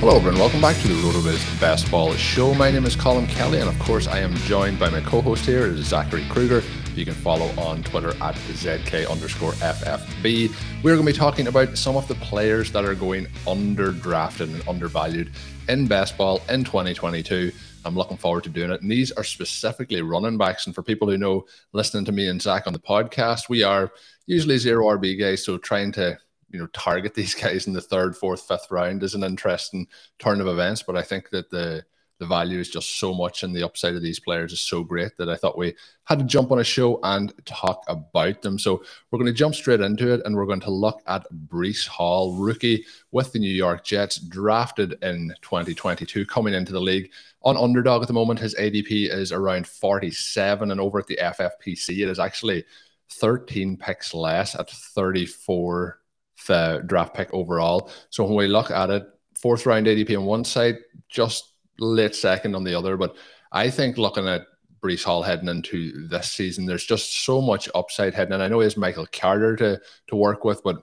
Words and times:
Hello, 0.00 0.16
everyone. 0.16 0.40
Welcome 0.40 0.62
back 0.62 0.78
to 0.78 0.88
the 0.88 0.94
RotoViz 0.94 1.60
Best 1.60 1.90
Ball 1.90 2.14
Show. 2.14 2.54
My 2.54 2.70
name 2.70 2.86
is 2.86 2.96
Colm 2.96 3.28
Kelly, 3.28 3.60
and 3.60 3.68
of 3.68 3.78
course, 3.80 4.06
I 4.06 4.20
am 4.20 4.34
joined 4.34 4.78
by 4.78 4.88
my 4.88 5.02
co-host 5.02 5.44
here, 5.44 5.66
is 5.66 5.84
Zachary 5.84 6.24
Krueger. 6.30 6.62
You 6.96 7.04
can 7.04 7.12
follow 7.12 7.48
on 7.60 7.82
Twitter 7.82 8.12
at 8.22 8.34
ZK 8.34 9.10
underscore 9.10 9.52
FFB. 9.52 10.54
We're 10.82 10.94
going 10.94 11.04
to 11.04 11.12
be 11.12 11.18
talking 11.18 11.48
about 11.48 11.76
some 11.76 11.98
of 11.98 12.08
the 12.08 12.14
players 12.14 12.72
that 12.72 12.86
are 12.86 12.94
going 12.94 13.26
underdrafted 13.44 14.54
and 14.54 14.66
undervalued 14.66 15.32
in 15.68 15.86
best 15.86 16.16
ball 16.16 16.40
in 16.48 16.64
2022. 16.64 17.52
I'm 17.84 17.94
looking 17.94 18.16
forward 18.16 18.44
to 18.44 18.48
doing 18.50 18.70
it. 18.70 18.80
And 18.80 18.90
these 18.90 19.12
are 19.12 19.24
specifically 19.24 20.00
running 20.00 20.38
backs. 20.38 20.64
And 20.64 20.74
for 20.74 20.82
people 20.82 21.10
who 21.10 21.18
know, 21.18 21.44
listening 21.74 22.06
to 22.06 22.12
me 22.12 22.26
and 22.28 22.40
Zach 22.40 22.66
on 22.66 22.72
the 22.72 22.78
podcast, 22.78 23.50
we 23.50 23.64
are 23.64 23.92
usually 24.24 24.56
zero 24.56 24.86
RB 24.86 25.20
guys. 25.20 25.44
So 25.44 25.58
trying 25.58 25.92
to 25.92 26.16
you 26.50 26.58
know 26.58 26.66
target 26.68 27.14
these 27.14 27.34
guys 27.34 27.66
in 27.66 27.72
the 27.72 27.80
third, 27.80 28.16
fourth, 28.16 28.42
fifth 28.42 28.70
round 28.70 29.02
is 29.02 29.14
an 29.14 29.24
interesting 29.24 29.86
turn 30.18 30.40
of 30.40 30.46
events. 30.46 30.82
But 30.82 30.96
I 30.96 31.02
think 31.02 31.30
that 31.30 31.50
the 31.50 31.84
the 32.20 32.26
value 32.26 32.60
is 32.60 32.68
just 32.68 33.00
so 33.00 33.14
much 33.14 33.42
and 33.42 33.56
the 33.56 33.62
upside 33.62 33.94
of 33.94 34.02
these 34.02 34.20
players 34.20 34.52
is 34.52 34.60
so 34.60 34.84
great 34.84 35.16
that 35.16 35.30
I 35.30 35.36
thought 35.36 35.56
we 35.56 35.74
had 36.04 36.18
to 36.18 36.24
jump 36.26 36.52
on 36.52 36.58
a 36.60 36.64
show 36.64 37.00
and 37.02 37.32
talk 37.46 37.82
about 37.88 38.42
them. 38.42 38.58
So 38.58 38.84
we're 39.10 39.18
going 39.18 39.32
to 39.32 39.38
jump 39.38 39.54
straight 39.54 39.80
into 39.80 40.12
it 40.12 40.20
and 40.24 40.36
we're 40.36 40.44
going 40.44 40.60
to 40.60 40.70
look 40.70 41.00
at 41.06 41.26
Breece 41.48 41.88
Hall, 41.88 42.36
rookie 42.36 42.84
with 43.10 43.32
the 43.32 43.38
New 43.38 43.50
York 43.50 43.84
Jets, 43.84 44.18
drafted 44.18 45.02
in 45.02 45.32
2022, 45.40 46.26
coming 46.26 46.52
into 46.52 46.72
the 46.72 46.80
league 46.80 47.10
on 47.42 47.56
underdog 47.56 48.02
at 48.02 48.08
the 48.08 48.14
moment. 48.14 48.38
His 48.38 48.54
ADP 48.56 49.10
is 49.10 49.32
around 49.32 49.66
47 49.66 50.70
and 50.70 50.80
over 50.80 50.98
at 50.98 51.06
the 51.06 51.18
FFPC, 51.22 52.02
it 52.02 52.08
is 52.10 52.18
actually 52.18 52.66
13 53.08 53.78
picks 53.78 54.12
less 54.12 54.54
at 54.54 54.70
34 54.70 56.00
the 56.46 56.82
draft 56.86 57.14
pick 57.14 57.32
overall. 57.32 57.90
So 58.10 58.24
when 58.24 58.34
we 58.34 58.46
look 58.46 58.70
at 58.70 58.90
it, 58.90 59.04
fourth 59.36 59.66
round 59.66 59.86
ADP 59.86 60.16
on 60.18 60.24
one 60.24 60.44
side, 60.44 60.76
just 61.08 61.52
late 61.78 62.14
second 62.14 62.54
on 62.54 62.64
the 62.64 62.74
other. 62.74 62.96
But 62.96 63.16
I 63.52 63.70
think 63.70 63.98
looking 63.98 64.28
at 64.28 64.42
Breece 64.82 65.04
Hall 65.04 65.22
heading 65.22 65.48
into 65.48 66.08
this 66.08 66.30
season, 66.30 66.66
there's 66.66 66.84
just 66.84 67.24
so 67.24 67.40
much 67.40 67.68
upside 67.74 68.14
heading. 68.14 68.34
And 68.34 68.42
I 68.42 68.48
know 68.48 68.60
he 68.60 68.64
has 68.64 68.76
Michael 68.76 69.06
Carter 69.12 69.56
to 69.56 69.80
to 70.08 70.16
work 70.16 70.44
with, 70.44 70.62
but 70.62 70.82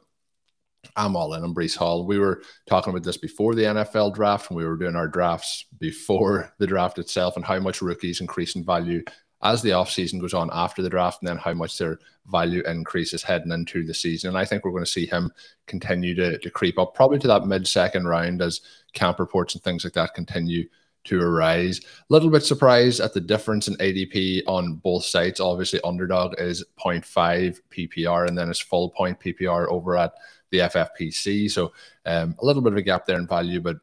I'm 0.96 1.16
all 1.16 1.34
in 1.34 1.44
on 1.44 1.54
Breece 1.54 1.76
Hall. 1.76 2.06
We 2.06 2.20
were 2.20 2.42
talking 2.68 2.92
about 2.92 3.04
this 3.04 3.18
before 3.18 3.56
the 3.56 3.64
NFL 3.64 4.14
draft, 4.14 4.50
and 4.50 4.58
we 4.58 4.66
were 4.66 4.78
doing 4.78 4.96
our 4.96 5.08
drafts 5.08 5.66
before 5.80 6.54
the 6.60 6.68
draft 6.68 7.00
itself, 7.00 7.36
and 7.36 7.46
how 7.46 7.60
much 7.60 7.82
rookies 7.82 8.22
increase 8.22 8.56
in 8.56 8.64
value 8.64 9.04
as 9.44 9.62
the 9.62 9.70
offseason 9.70 10.20
goes 10.20 10.34
on 10.34 10.50
after 10.52 10.82
the 10.82 10.90
draft 10.90 11.22
and 11.22 11.30
then 11.30 11.38
how 11.38 11.54
much 11.54 11.78
their 11.78 12.00
value 12.28 12.64
increases 12.64 13.24
heading 13.24 13.52
into 13.52 13.86
the 13.86 13.94
season. 13.94 14.30
And 14.30 14.38
I 14.38 14.46
think 14.46 14.64
we're 14.66 14.72
going 14.72 14.84
to 14.84 14.90
see 14.90 15.06
him 15.06 15.32
continue 15.68 16.16
to, 16.16 16.38
to 16.40 16.50
creep 16.50 16.80
up 16.80 16.96
probably 16.96 17.20
to 17.20 17.28
that 17.28 17.46
mid 17.46 17.68
second 17.68 18.08
round 18.08 18.42
as 18.42 18.62
camp 18.94 19.20
reports 19.20 19.54
and 19.54 19.64
things 19.64 19.84
like 19.84 19.94
that 19.94 20.16
continue 20.16 20.68
to 21.06 21.22
arise. 21.22 21.80
A 21.80 21.84
little 22.10 22.30
bit 22.30 22.44
surprised 22.44 23.00
at 23.00 23.14
the 23.14 23.22
difference 23.22 23.68
in 23.68 23.76
ADP 23.76 24.44
on 24.48 24.76
both 24.76 25.06
sites. 25.06 25.40
Obviously, 25.40 25.80
underdog 25.82 26.36
is 26.40 26.66
0.5 26.84 27.60
PPR 27.70 28.28
and 28.28 28.38
then 28.38 28.50
it's 28.50 28.60
full 28.60 28.90
point 28.90 29.20
PPR 29.20 29.68
over 29.70 29.98
at 29.98 30.14
the 30.52 30.60
FFPC. 30.60 31.50
So 31.52 31.72
um, 32.06 32.36
a 32.40 32.46
little 32.46 32.62
bit 32.62 32.74
of 32.74 32.78
a 32.78 32.82
gap 32.82 33.06
there 33.06 33.18
in 33.18 33.28
value, 33.28 33.62
but 33.62 33.78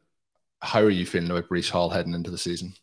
how 0.61 0.81
are 0.81 0.89
you 0.89 1.05
feeling 1.05 1.31
about 1.31 1.49
Breece 1.49 1.69
Hall 1.69 1.89
heading 1.89 2.13
into 2.13 2.31
the 2.31 2.37
season? 2.37 2.73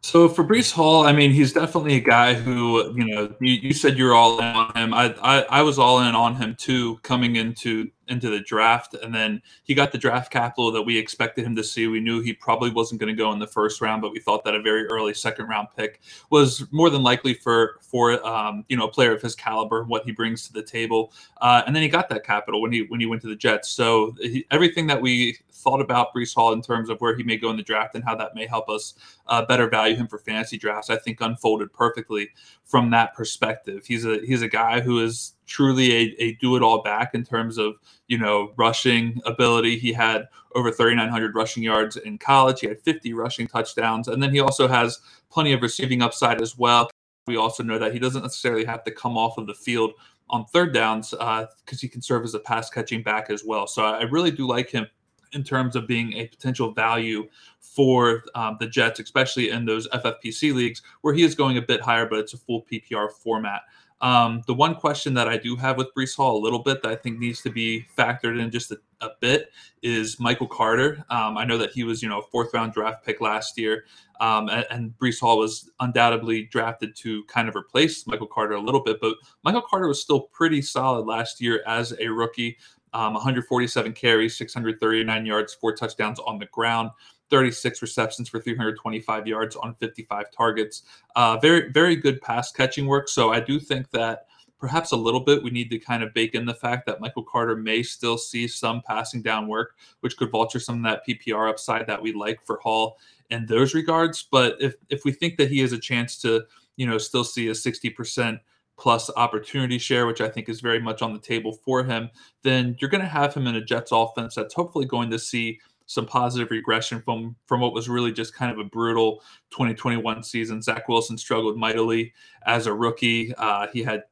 So 0.00 0.28
for 0.28 0.44
Breece 0.44 0.72
Hall, 0.72 1.04
I 1.04 1.12
mean, 1.12 1.32
he's 1.32 1.52
definitely 1.52 1.96
a 1.96 2.00
guy 2.00 2.34
who, 2.34 2.94
you 2.96 3.04
know, 3.04 3.34
you, 3.40 3.54
you 3.54 3.72
said 3.74 3.98
you're 3.98 4.14
all 4.14 4.38
in 4.38 4.44
on 4.44 4.72
him. 4.76 4.94
I, 4.94 5.14
I, 5.22 5.42
I 5.50 5.62
was 5.62 5.78
all 5.78 6.00
in 6.00 6.14
on 6.14 6.36
him 6.36 6.54
too 6.56 6.98
coming 7.02 7.36
into 7.36 7.90
into 8.08 8.30
the 8.30 8.40
draft, 8.40 8.94
and 8.94 9.14
then 9.14 9.42
he 9.64 9.74
got 9.74 9.92
the 9.92 9.98
draft 9.98 10.30
capital 10.30 10.72
that 10.72 10.82
we 10.82 10.96
expected 10.96 11.44
him 11.44 11.54
to 11.56 11.64
see. 11.64 11.86
We 11.86 12.00
knew 12.00 12.20
he 12.20 12.32
probably 12.32 12.70
wasn't 12.70 13.00
going 13.00 13.14
to 13.14 13.16
go 13.16 13.32
in 13.32 13.38
the 13.38 13.46
first 13.46 13.80
round, 13.80 14.02
but 14.02 14.12
we 14.12 14.20
thought 14.20 14.44
that 14.44 14.54
a 14.54 14.62
very 14.62 14.86
early 14.86 15.14
second 15.14 15.46
round 15.46 15.68
pick 15.76 16.00
was 16.30 16.70
more 16.72 16.90
than 16.90 17.02
likely 17.02 17.34
for 17.34 17.78
for 17.80 18.24
um, 18.26 18.64
you 18.68 18.76
know 18.76 18.86
a 18.86 18.90
player 18.90 19.14
of 19.14 19.22
his 19.22 19.34
caliber, 19.34 19.84
what 19.84 20.04
he 20.04 20.12
brings 20.12 20.46
to 20.46 20.52
the 20.52 20.62
table. 20.62 21.12
Uh, 21.40 21.62
and 21.66 21.74
then 21.74 21.82
he 21.82 21.88
got 21.88 22.08
that 22.08 22.24
capital 22.24 22.60
when 22.60 22.72
he 22.72 22.82
when 22.88 23.00
he 23.00 23.06
went 23.06 23.22
to 23.22 23.28
the 23.28 23.36
Jets. 23.36 23.68
So 23.68 24.14
he, 24.20 24.46
everything 24.50 24.86
that 24.88 25.00
we 25.00 25.38
thought 25.52 25.80
about 25.80 26.14
Breece 26.14 26.34
Hall 26.34 26.52
in 26.52 26.62
terms 26.62 26.88
of 26.88 27.00
where 27.00 27.16
he 27.16 27.22
may 27.22 27.36
go 27.36 27.50
in 27.50 27.56
the 27.56 27.62
draft 27.62 27.94
and 27.94 28.04
how 28.04 28.14
that 28.14 28.34
may 28.34 28.46
help 28.46 28.68
us 28.68 28.94
uh, 29.26 29.44
better 29.44 29.68
value 29.68 29.96
him 29.96 30.06
for 30.06 30.18
fantasy 30.18 30.56
drafts, 30.56 30.88
I 30.88 30.96
think 30.96 31.20
unfolded 31.20 31.72
perfectly 31.72 32.30
from 32.68 32.90
that 32.90 33.14
perspective. 33.14 33.86
He's 33.86 34.04
a 34.04 34.20
he's 34.24 34.42
a 34.42 34.48
guy 34.48 34.80
who 34.80 35.02
is 35.02 35.34
truly 35.46 35.90
a, 35.92 36.14
a 36.18 36.34
do 36.34 36.54
it 36.54 36.62
all 36.62 36.82
back 36.82 37.14
in 37.14 37.24
terms 37.24 37.56
of 37.56 37.74
you 38.06 38.18
know 38.18 38.52
rushing 38.56 39.20
ability. 39.24 39.78
He 39.78 39.92
had 39.92 40.28
over 40.54 40.70
3,900 40.70 41.34
rushing 41.34 41.62
yards 41.62 41.96
in 41.96 42.18
college. 42.18 42.60
He 42.60 42.68
had 42.68 42.80
50 42.82 43.14
rushing 43.14 43.46
touchdowns, 43.46 44.06
and 44.06 44.22
then 44.22 44.32
he 44.32 44.40
also 44.40 44.68
has 44.68 45.00
plenty 45.30 45.52
of 45.52 45.62
receiving 45.62 46.02
upside 46.02 46.40
as 46.42 46.56
well. 46.56 46.90
We 47.26 47.36
also 47.36 47.62
know 47.62 47.78
that 47.78 47.92
he 47.92 47.98
doesn't 47.98 48.22
necessarily 48.22 48.64
have 48.66 48.84
to 48.84 48.90
come 48.90 49.16
off 49.16 49.38
of 49.38 49.46
the 49.46 49.54
field 49.54 49.92
on 50.30 50.44
third 50.46 50.74
downs 50.74 51.10
because 51.10 51.48
uh, 51.72 51.76
he 51.80 51.88
can 51.88 52.02
serve 52.02 52.24
as 52.24 52.34
a 52.34 52.38
pass 52.38 52.68
catching 52.68 53.02
back 53.02 53.30
as 53.30 53.44
well. 53.44 53.66
So 53.66 53.84
I 53.84 54.02
really 54.02 54.30
do 54.30 54.46
like 54.46 54.70
him 54.70 54.86
in 55.32 55.44
terms 55.44 55.76
of 55.76 55.86
being 55.86 56.12
a 56.14 56.26
potential 56.26 56.72
value 56.72 57.28
for 57.60 58.24
um, 58.34 58.56
the 58.60 58.66
Jets, 58.66 59.00
especially 59.00 59.50
in 59.50 59.64
those 59.64 59.88
FFPC 59.88 60.54
leagues 60.54 60.82
where 61.02 61.14
he 61.14 61.22
is 61.22 61.34
going 61.34 61.58
a 61.58 61.62
bit 61.62 61.80
higher, 61.80 62.06
but 62.06 62.18
it's 62.18 62.34
a 62.34 62.38
full 62.38 62.64
PPR 62.70 63.12
format. 63.12 63.62
Um, 64.00 64.42
the 64.46 64.54
one 64.54 64.76
question 64.76 65.14
that 65.14 65.28
I 65.28 65.36
do 65.36 65.56
have 65.56 65.76
with 65.76 65.92
Breece 65.94 66.16
Hall 66.16 66.36
a 66.36 66.42
little 66.42 66.60
bit 66.60 66.82
that 66.82 66.92
I 66.92 66.96
think 66.96 67.18
needs 67.18 67.42
to 67.42 67.50
be 67.50 67.84
factored 67.96 68.40
in 68.40 68.50
just 68.50 68.70
a, 68.70 68.78
a 69.00 69.10
bit 69.20 69.50
is 69.82 70.20
Michael 70.20 70.46
Carter. 70.46 71.04
Um, 71.10 71.36
I 71.36 71.44
know 71.44 71.58
that 71.58 71.72
he 71.72 71.82
was, 71.82 72.00
you 72.00 72.08
know, 72.08 72.20
a 72.20 72.22
fourth 72.22 72.54
round 72.54 72.72
draft 72.72 73.04
pick 73.04 73.20
last 73.20 73.58
year, 73.58 73.86
um, 74.20 74.48
and, 74.48 74.64
and 74.70 74.98
Breece 74.98 75.20
Hall 75.20 75.38
was 75.38 75.70
undoubtedly 75.80 76.44
drafted 76.44 76.94
to 76.96 77.24
kind 77.24 77.48
of 77.48 77.56
replace 77.56 78.06
Michael 78.06 78.28
Carter 78.28 78.54
a 78.54 78.60
little 78.60 78.82
bit, 78.82 79.00
but 79.00 79.16
Michael 79.42 79.62
Carter 79.62 79.88
was 79.88 80.00
still 80.00 80.20
pretty 80.20 80.62
solid 80.62 81.04
last 81.04 81.40
year 81.40 81.62
as 81.66 81.92
a 81.98 82.08
rookie 82.08 82.56
um, 82.92 83.14
147 83.14 83.92
carries, 83.92 84.36
639 84.36 85.26
yards, 85.26 85.54
four 85.54 85.74
touchdowns 85.74 86.18
on 86.20 86.38
the 86.38 86.46
ground. 86.46 86.90
36 87.30 87.82
receptions 87.82 88.28
for 88.28 88.40
325 88.40 89.26
yards 89.26 89.56
on 89.56 89.74
55 89.74 90.30
targets. 90.30 90.82
Uh, 91.14 91.36
very, 91.38 91.70
very 91.72 91.94
good 91.94 92.20
pass 92.22 92.50
catching 92.50 92.86
work. 92.86 93.08
So 93.08 93.32
I 93.32 93.40
do 93.40 93.60
think 93.60 93.90
that 93.90 94.26
perhaps 94.58 94.92
a 94.92 94.96
little 94.96 95.20
bit 95.20 95.42
we 95.42 95.50
need 95.50 95.70
to 95.70 95.78
kind 95.78 96.02
of 96.02 96.12
bake 96.14 96.34
in 96.34 96.44
the 96.44 96.54
fact 96.54 96.86
that 96.86 97.00
Michael 97.00 97.22
Carter 97.22 97.56
may 97.56 97.82
still 97.82 98.18
see 98.18 98.48
some 98.48 98.82
passing 98.82 99.22
down 99.22 99.46
work, 99.46 99.76
which 100.00 100.16
could 100.16 100.30
vulture 100.30 100.60
some 100.60 100.76
of 100.76 100.82
that 100.84 101.06
PPR 101.06 101.48
upside 101.48 101.86
that 101.86 102.02
we 102.02 102.12
like 102.12 102.44
for 102.44 102.58
Hall 102.60 102.98
in 103.30 103.46
those 103.46 103.74
regards. 103.74 104.26
But 104.30 104.56
if 104.60 104.74
if 104.88 105.04
we 105.04 105.12
think 105.12 105.36
that 105.36 105.50
he 105.50 105.60
has 105.60 105.72
a 105.72 105.78
chance 105.78 106.20
to, 106.22 106.44
you 106.76 106.86
know, 106.86 106.98
still 106.98 107.24
see 107.24 107.48
a 107.48 107.52
60% 107.52 108.40
plus 108.78 109.10
opportunity 109.16 109.78
share, 109.78 110.06
which 110.06 110.20
I 110.20 110.28
think 110.28 110.48
is 110.48 110.60
very 110.60 110.80
much 110.80 111.02
on 111.02 111.12
the 111.12 111.18
table 111.18 111.52
for 111.64 111.84
him, 111.84 112.10
then 112.42 112.76
you're 112.80 112.90
going 112.90 113.02
to 113.02 113.08
have 113.08 113.34
him 113.34 113.46
in 113.46 113.56
a 113.56 113.64
Jets 113.64 113.90
offense 113.92 114.34
that's 114.34 114.54
hopefully 114.54 114.86
going 114.86 115.10
to 115.10 115.18
see 115.18 115.60
some 115.86 116.06
positive 116.06 116.50
regression 116.50 117.00
from 117.02 117.34
from 117.46 117.60
what 117.60 117.72
was 117.72 117.88
really 117.88 118.12
just 118.12 118.34
kind 118.34 118.52
of 118.52 118.58
a 118.58 118.64
brutal 118.64 119.22
2021 119.50 120.22
season. 120.22 120.62
Zach 120.62 120.86
Wilson 120.88 121.16
struggled 121.16 121.56
mightily 121.56 122.12
as 122.46 122.66
a 122.66 122.74
rookie. 122.74 123.34
Uh, 123.36 123.66
he 123.72 123.82
had 123.82 124.04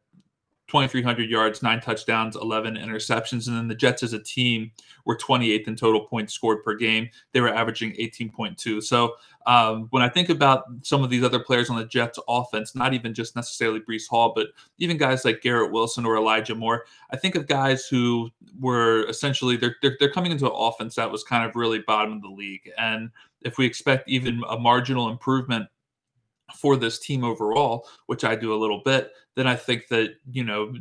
2,300 0.69 1.31
yards, 1.31 1.63
nine 1.63 1.81
touchdowns, 1.81 2.35
11 2.35 2.75
interceptions. 2.75 3.47
And 3.47 3.57
then 3.57 3.69
the 3.69 3.75
Jets 3.75 4.03
as 4.03 4.13
a 4.13 4.19
team 4.19 4.73
were 5.05 5.17
28th 5.17 5.69
in 5.69 5.77
total 5.77 6.07
points 6.07 6.35
scored 6.35 6.65
per 6.65 6.75
game. 6.75 7.09
They 7.33 7.41
were 7.41 7.55
averaging 7.55 7.93
18.2. 7.93 8.83
So 8.83 9.15
um, 9.47 9.87
when 9.91 10.03
I 10.03 10.09
think 10.09 10.29
about 10.29 10.65
some 10.83 11.05
of 11.05 11.11
these 11.11 11.23
other 11.23 11.39
players 11.39 11.71
on 11.71 11.77
the 11.77 11.85
Jets 11.85 12.19
offense, 12.29 12.75
not 12.75 12.95
even 12.95 13.15
just 13.15 13.37
necessarily 13.37 13.79
Breece 13.79 14.09
Hall, 14.09 14.33
but 14.35 14.49
even 14.79 14.97
guys 14.97 15.25
like 15.25 15.41
Garrett 15.41 15.71
Wilson 15.71 16.05
or 16.05 16.17
Elijah 16.17 16.57
Moore, 16.57 16.85
I 17.13 17.17
think 17.17 17.37
of 17.37 17.47
guys 17.47 17.87
who 17.87 18.31
were 18.59 19.07
essentially 19.09 19.57
they're, 19.57 19.77
they're, 19.83 19.97
they're 20.01 20.13
coming 20.13 20.33
into 20.33 20.47
an 20.47 20.53
offense 20.55 20.97
that 20.97 21.11
was 21.11 21.23
kind 21.23 21.49
of 21.49 21.55
really 21.55 21.79
bottom 21.79 22.15
of 22.15 22.23
the 22.23 22.29
league. 22.29 22.69
And 22.77 23.11
if 23.43 23.57
we 23.57 23.67
expect 23.67 24.09
even 24.09 24.43
a 24.49 24.59
marginal 24.59 25.11
improvement 25.11 25.69
for 26.55 26.77
this 26.77 26.99
team 26.99 27.25
overall, 27.25 27.89
which 28.07 28.25
I 28.25 28.37
do 28.37 28.55
a 28.55 28.57
little 28.57 28.83
bit, 28.85 29.13
then 29.35 29.47
I 29.47 29.57
think 29.57 29.89
that, 29.89 30.15
you 30.31 30.45
know, 30.45 30.73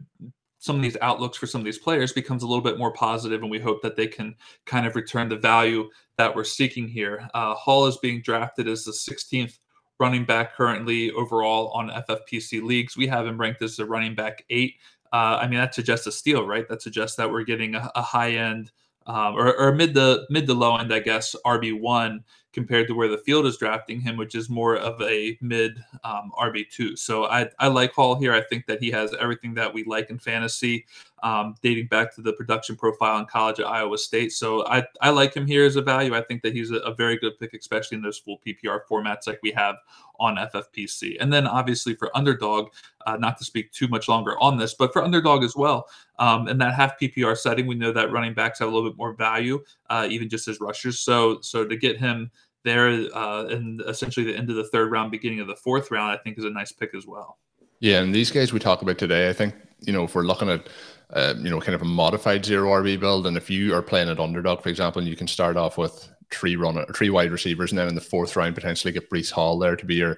some 0.60 0.76
of 0.76 0.82
these 0.82 0.98
outlooks 1.02 1.38
for 1.38 1.48
some 1.48 1.62
of 1.62 1.66
these 1.66 1.78
players 1.78 2.12
becomes 2.12 2.44
a 2.44 2.48
little 2.48 2.64
bit 2.64 2.78
more 2.78 2.94
positive, 2.94 3.42
and 3.42 3.52
we 3.52 3.60
hope 3.60 3.82
that 3.82 3.96
they 3.96 4.08
can 4.08 4.36
kind 4.66 4.88
of 4.88 4.96
return 4.96 5.30
the 5.30 5.36
value 5.36 5.90
that 6.18 6.36
we're 6.36 6.44
seeking 6.44 6.88
here. 6.88 7.28
Uh, 7.34 7.54
Hall 7.54 7.86
is 7.86 7.98
being 7.98 8.22
drafted 8.22 8.68
as 8.68 8.84
the 8.84 8.92
16th 8.92 9.60
running 10.00 10.26
back 10.26 10.56
currently 10.56 11.12
overall 11.12 11.70
on 11.70 11.90
FFPC 11.90 12.64
leagues. 12.64 12.98
We 12.98 13.08
have 13.08 13.28
him 13.28 13.40
ranked 13.40 13.62
as 13.62 13.80
a 13.80 13.86
running 13.86 14.16
back 14.16 14.44
eight. 14.50 14.76
Uh, 15.14 15.40
I 15.42 15.48
mean, 15.48 15.60
that 15.60 15.76
suggests 15.76 16.08
a 16.08 16.12
steal, 16.12 16.46
right? 16.46 16.68
That 16.68 16.82
suggests 16.82 17.16
that 17.18 17.32
we're 17.32 17.44
getting 17.44 17.76
a, 17.76 17.92
a 17.96 18.02
high 18.02 18.32
end 18.32 18.72
um, 19.08 19.36
or, 19.36 19.56
or 19.56 19.74
mid 19.74 19.94
the 19.94 20.26
mid 20.30 20.48
to 20.48 20.54
low 20.54 20.78
end, 20.78 20.94
I 20.94 21.00
guess, 21.00 21.36
RB 21.46 21.80
one 21.80 22.24
compared 22.56 22.88
to 22.88 22.96
where 22.96 23.10
the 23.10 23.18
field 23.20 23.46
is 23.46 23.58
drafting 23.58 24.00
him, 24.00 24.16
which 24.16 24.34
is 24.34 24.50
more 24.50 24.78
of 24.78 25.00
a 25.02 25.38
mid 25.42 25.78
um, 26.06 26.32
RB2. 26.40 26.98
So 26.98 27.26
I, 27.26 27.50
I 27.60 27.68
like 27.68 27.92
Hall 27.92 28.16
here. 28.16 28.34
I 28.34 28.42
think 28.42 28.66
that 28.66 28.82
he 28.82 28.90
has 28.92 29.14
everything 29.20 29.54
that 29.56 29.72
we 29.72 29.84
like 29.84 30.10
in 30.10 30.18
fantasy, 30.18 30.86
um, 31.22 31.56
dating 31.62 31.88
back 31.88 32.16
to 32.16 32.22
the 32.22 32.32
production 32.32 32.78
profile 32.78 33.20
in 33.20 33.26
college 33.26 33.60
at 33.60 33.68
Iowa 33.68 33.98
State. 33.98 34.32
So 34.32 34.66
I, 34.68 34.86
I 35.02 35.10
like 35.10 35.34
him 35.34 35.46
here 35.46 35.66
as 35.66 35.76
a 35.76 35.82
value. 35.82 36.16
I 36.16 36.22
think 36.22 36.42
that 36.44 36.54
he's 36.54 36.72
a, 36.72 36.78
a 36.78 36.96
very 36.96 37.18
good 37.18 37.38
pick, 37.38 37.54
especially 37.54 37.98
in 37.98 38.02
those 38.02 38.18
full 38.18 38.40
PPR 38.48 38.80
formats 38.90 39.28
like 39.28 39.40
we 39.44 39.52
have 39.52 39.76
on 40.20 40.38
FFPC. 40.38 41.18
And 41.20 41.32
then 41.32 41.46
obviously 41.46 41.94
for 41.94 42.16
underdog, 42.16 42.70
uh, 43.06 43.18
not 43.18 43.38
to 43.38 43.44
speak 43.44 43.72
too 43.74 43.90
much 43.90 44.08
longer 44.08 44.40
on 44.40 44.58
this, 44.58 44.74
but 44.74 44.94
for 44.94 45.04
underdog 45.04 45.44
as 45.44 45.56
well, 45.58 45.90
um, 46.20 46.48
in 46.48 46.58
that 46.60 46.74
half 46.74 46.98
PPR 47.00 47.38
setting, 47.38 47.68
we 47.68 47.76
know 47.76 47.92
that 47.92 48.12
running 48.12 48.34
backs 48.34 48.60
have 48.60 48.70
a 48.70 48.72
little 48.72 48.90
bit 48.90 48.98
more 48.98 49.14
value, 49.14 49.62
uh, 49.90 50.08
even 50.10 50.30
just 50.30 50.48
as 50.48 50.62
rushers. 50.62 51.00
So 51.00 51.42
so 51.42 51.66
to 51.66 51.76
get 51.76 52.00
him 52.00 52.32
there 52.66 52.90
uh, 53.16 53.46
in 53.46 53.80
essentially 53.88 54.26
the 54.26 54.38
end 54.38 54.50
of 54.50 54.58
the 54.58 54.66
third 54.66 54.92
round, 54.92 55.12
beginning 55.12 55.40
of 55.40 55.48
the 55.48 55.56
fourth 55.56 55.92
round, 55.92 56.12
I 56.12 56.18
think 56.22 56.38
is 56.38 56.44
a 56.44 56.50
nice 56.50 56.74
pick 56.74 56.94
as 56.94 57.08
well. 57.08 57.38
Yeah, 57.80 58.02
and 58.02 58.14
these 58.14 58.32
guys 58.32 58.52
we 58.52 58.60
talk 58.60 58.82
about 58.82 58.98
today, 58.98 59.30
I 59.30 59.34
think 59.34 59.56
you 59.82 59.94
know 59.94 60.04
if 60.04 60.16
we're 60.16 60.24
looking 60.24 60.50
at 60.50 60.68
uh, 61.12 61.36
you 61.38 61.50
know 61.50 61.62
kind 61.62 61.76
of 61.76 61.82
a 61.82 61.86
modified 61.86 62.44
zero 62.44 62.70
RB 62.72 63.00
build, 63.00 63.28
and 63.28 63.38
if 63.38 63.50
you 63.50 63.74
are 63.74 63.82
playing 63.82 64.10
at 64.10 64.20
underdog, 64.20 64.62
for 64.62 64.70
example, 64.70 65.00
and 65.00 65.08
you 65.08 65.16
can 65.16 65.28
start 65.28 65.56
off 65.56 65.78
with 65.78 66.10
three 66.32 66.56
run 66.56 66.84
three 66.94 67.10
wide 67.10 67.32
receivers, 67.32 67.72
and 67.72 67.80
then 67.80 67.88
in 67.88 67.96
the 67.96 68.02
fourth 68.02 68.36
round 68.36 68.56
potentially 68.56 68.92
get 68.92 69.10
Breece 69.10 69.32
Hall 69.32 69.58
there 69.58 69.76
to 69.76 69.86
be 69.86 69.96
your 69.96 70.18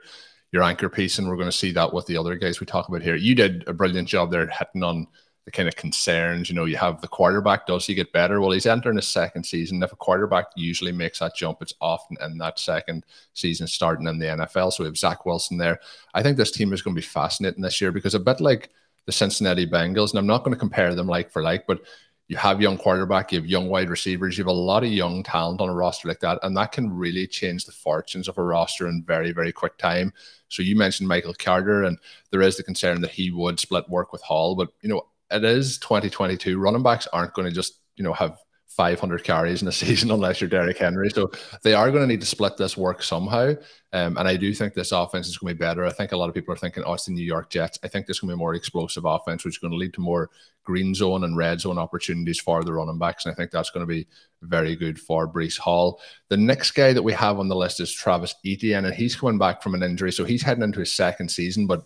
your 0.51 0.63
anchor 0.63 0.89
piece, 0.89 1.19
and 1.19 1.27
we're 1.27 1.35
going 1.35 1.47
to 1.47 1.51
see 1.51 1.71
that 1.73 1.93
with 1.93 2.05
the 2.05 2.17
other 2.17 2.35
guys 2.35 2.59
we 2.59 2.65
talk 2.65 2.87
about 2.87 3.01
here. 3.01 3.15
You 3.15 3.35
did 3.35 3.67
a 3.67 3.73
brilliant 3.73 4.07
job 4.07 4.31
there 4.31 4.47
hitting 4.47 4.83
on 4.83 5.07
the 5.47 5.51
kind 5.51 5.69
of 5.69 5.77
concerns. 5.77 6.49
You 6.49 6.55
know, 6.55 6.65
you 6.65 6.75
have 6.75 6.99
the 6.99 7.07
quarterback, 7.07 7.65
does 7.65 7.85
he 7.85 7.95
get 7.95 8.11
better? 8.11 8.41
Well, 8.41 8.51
he's 8.51 8.65
entering 8.65 8.97
his 8.97 9.07
second 9.07 9.45
season. 9.45 9.81
If 9.81 9.93
a 9.93 9.95
quarterback 9.95 10.47
usually 10.57 10.91
makes 10.91 11.19
that 11.19 11.37
jump, 11.37 11.61
it's 11.61 11.73
often 11.79 12.17
in 12.19 12.37
that 12.39 12.59
second 12.59 13.05
season 13.33 13.65
starting 13.65 14.07
in 14.07 14.19
the 14.19 14.25
NFL. 14.25 14.73
So 14.73 14.83
we 14.83 14.89
have 14.89 14.97
Zach 14.97 15.25
Wilson 15.25 15.57
there. 15.57 15.79
I 16.13 16.21
think 16.21 16.35
this 16.35 16.51
team 16.51 16.73
is 16.73 16.81
going 16.81 16.97
to 16.97 16.99
be 16.99 17.07
fascinating 17.07 17.61
this 17.61 17.79
year 17.79 17.93
because 17.93 18.13
a 18.13 18.19
bit 18.19 18.41
like 18.41 18.71
the 19.05 19.13
Cincinnati 19.13 19.65
Bengals, 19.65 20.09
and 20.09 20.19
I'm 20.19 20.27
not 20.27 20.43
going 20.43 20.53
to 20.53 20.59
compare 20.59 20.93
them 20.93 21.07
like 21.07 21.31
for 21.31 21.41
like, 21.41 21.65
but 21.65 21.79
you 22.27 22.35
have 22.35 22.61
young 22.61 22.77
quarterback, 22.77 23.31
you 23.31 23.39
have 23.39 23.47
young 23.47 23.69
wide 23.69 23.89
receivers, 23.89 24.37
you 24.37 24.43
have 24.43 24.51
a 24.51 24.51
lot 24.51 24.83
of 24.83 24.91
young 24.91 25.23
talent 25.23 25.61
on 25.61 25.69
a 25.69 25.73
roster 25.73 26.09
like 26.09 26.19
that, 26.19 26.39
and 26.43 26.57
that 26.57 26.73
can 26.73 26.93
really 26.93 27.25
change 27.25 27.63
the 27.63 27.71
fortunes 27.71 28.27
of 28.27 28.37
a 28.37 28.43
roster 28.43 28.89
in 28.89 29.01
very, 29.07 29.31
very 29.31 29.53
quick 29.53 29.77
time. 29.77 30.11
So 30.49 30.61
you 30.61 30.75
mentioned 30.75 31.07
Michael 31.07 31.33
Carter, 31.33 31.85
and 31.85 31.97
there 32.31 32.41
is 32.41 32.57
the 32.57 32.63
concern 32.63 32.99
that 32.99 33.11
he 33.11 33.31
would 33.31 33.61
split 33.61 33.87
work 33.87 34.11
with 34.11 34.21
Hall, 34.23 34.53
but 34.53 34.73
you 34.81 34.89
know 34.89 35.03
it 35.31 35.43
is 35.43 35.77
2022. 35.79 36.59
Running 36.59 36.83
backs 36.83 37.07
aren't 37.07 37.33
going 37.33 37.47
to 37.47 37.53
just, 37.53 37.79
you 37.95 38.03
know, 38.03 38.13
have 38.13 38.37
500 38.77 39.23
carries 39.23 39.61
in 39.61 39.67
a 39.67 39.71
season 39.73 40.11
unless 40.11 40.39
you're 40.39 40.49
Derrick 40.49 40.77
Henry. 40.77 41.09
So 41.09 41.31
they 41.63 41.73
are 41.73 41.89
going 41.89 42.03
to 42.03 42.07
need 42.07 42.21
to 42.21 42.27
split 42.27 42.57
this 42.57 42.77
work 42.77 43.01
somehow. 43.01 43.53
Um, 43.91 44.17
and 44.17 44.27
I 44.27 44.37
do 44.37 44.53
think 44.53 44.73
this 44.73 44.91
offense 44.91 45.27
is 45.27 45.37
going 45.37 45.51
to 45.51 45.55
be 45.55 45.65
better. 45.65 45.85
I 45.85 45.91
think 45.91 46.11
a 46.11 46.17
lot 46.17 46.29
of 46.29 46.35
people 46.35 46.53
are 46.53 46.57
thinking, 46.57 46.83
oh, 46.85 46.93
it's 46.93 47.05
the 47.05 47.11
New 47.11 47.25
York 47.25 47.49
Jets. 47.49 47.79
I 47.83 47.87
think 47.87 48.05
this 48.05 48.17
is 48.17 48.21
going 48.21 48.29
to 48.29 48.35
be 48.35 48.37
a 48.37 48.37
more 48.37 48.53
explosive 48.53 49.05
offense, 49.05 49.43
which 49.43 49.55
is 49.55 49.57
going 49.57 49.71
to 49.71 49.77
lead 49.77 49.93
to 49.95 50.01
more 50.01 50.29
green 50.63 50.93
zone 50.93 51.23
and 51.23 51.35
red 51.35 51.61
zone 51.61 51.77
opportunities 51.77 52.39
for 52.39 52.63
the 52.63 52.73
running 52.73 52.99
backs. 52.99 53.25
And 53.25 53.31
I 53.31 53.35
think 53.35 53.51
that's 53.51 53.71
going 53.71 53.85
to 53.85 53.91
be 53.91 54.05
very 54.41 54.75
good 54.75 54.99
for 54.99 55.27
Breece 55.27 55.57
Hall. 55.57 55.99
The 56.29 56.37
next 56.37 56.71
guy 56.71 56.93
that 56.93 57.03
we 57.03 57.13
have 57.13 57.39
on 57.39 57.47
the 57.47 57.55
list 57.55 57.79
is 57.79 57.91
Travis 57.91 58.35
Etienne, 58.45 58.85
and 58.85 58.93
he's 58.93 59.15
coming 59.15 59.39
back 59.39 59.63
from 59.63 59.73
an 59.73 59.83
injury. 59.83 60.11
So 60.11 60.25
he's 60.25 60.43
heading 60.43 60.63
into 60.63 60.81
his 60.81 60.93
second 60.93 61.29
season, 61.29 61.65
but 61.65 61.85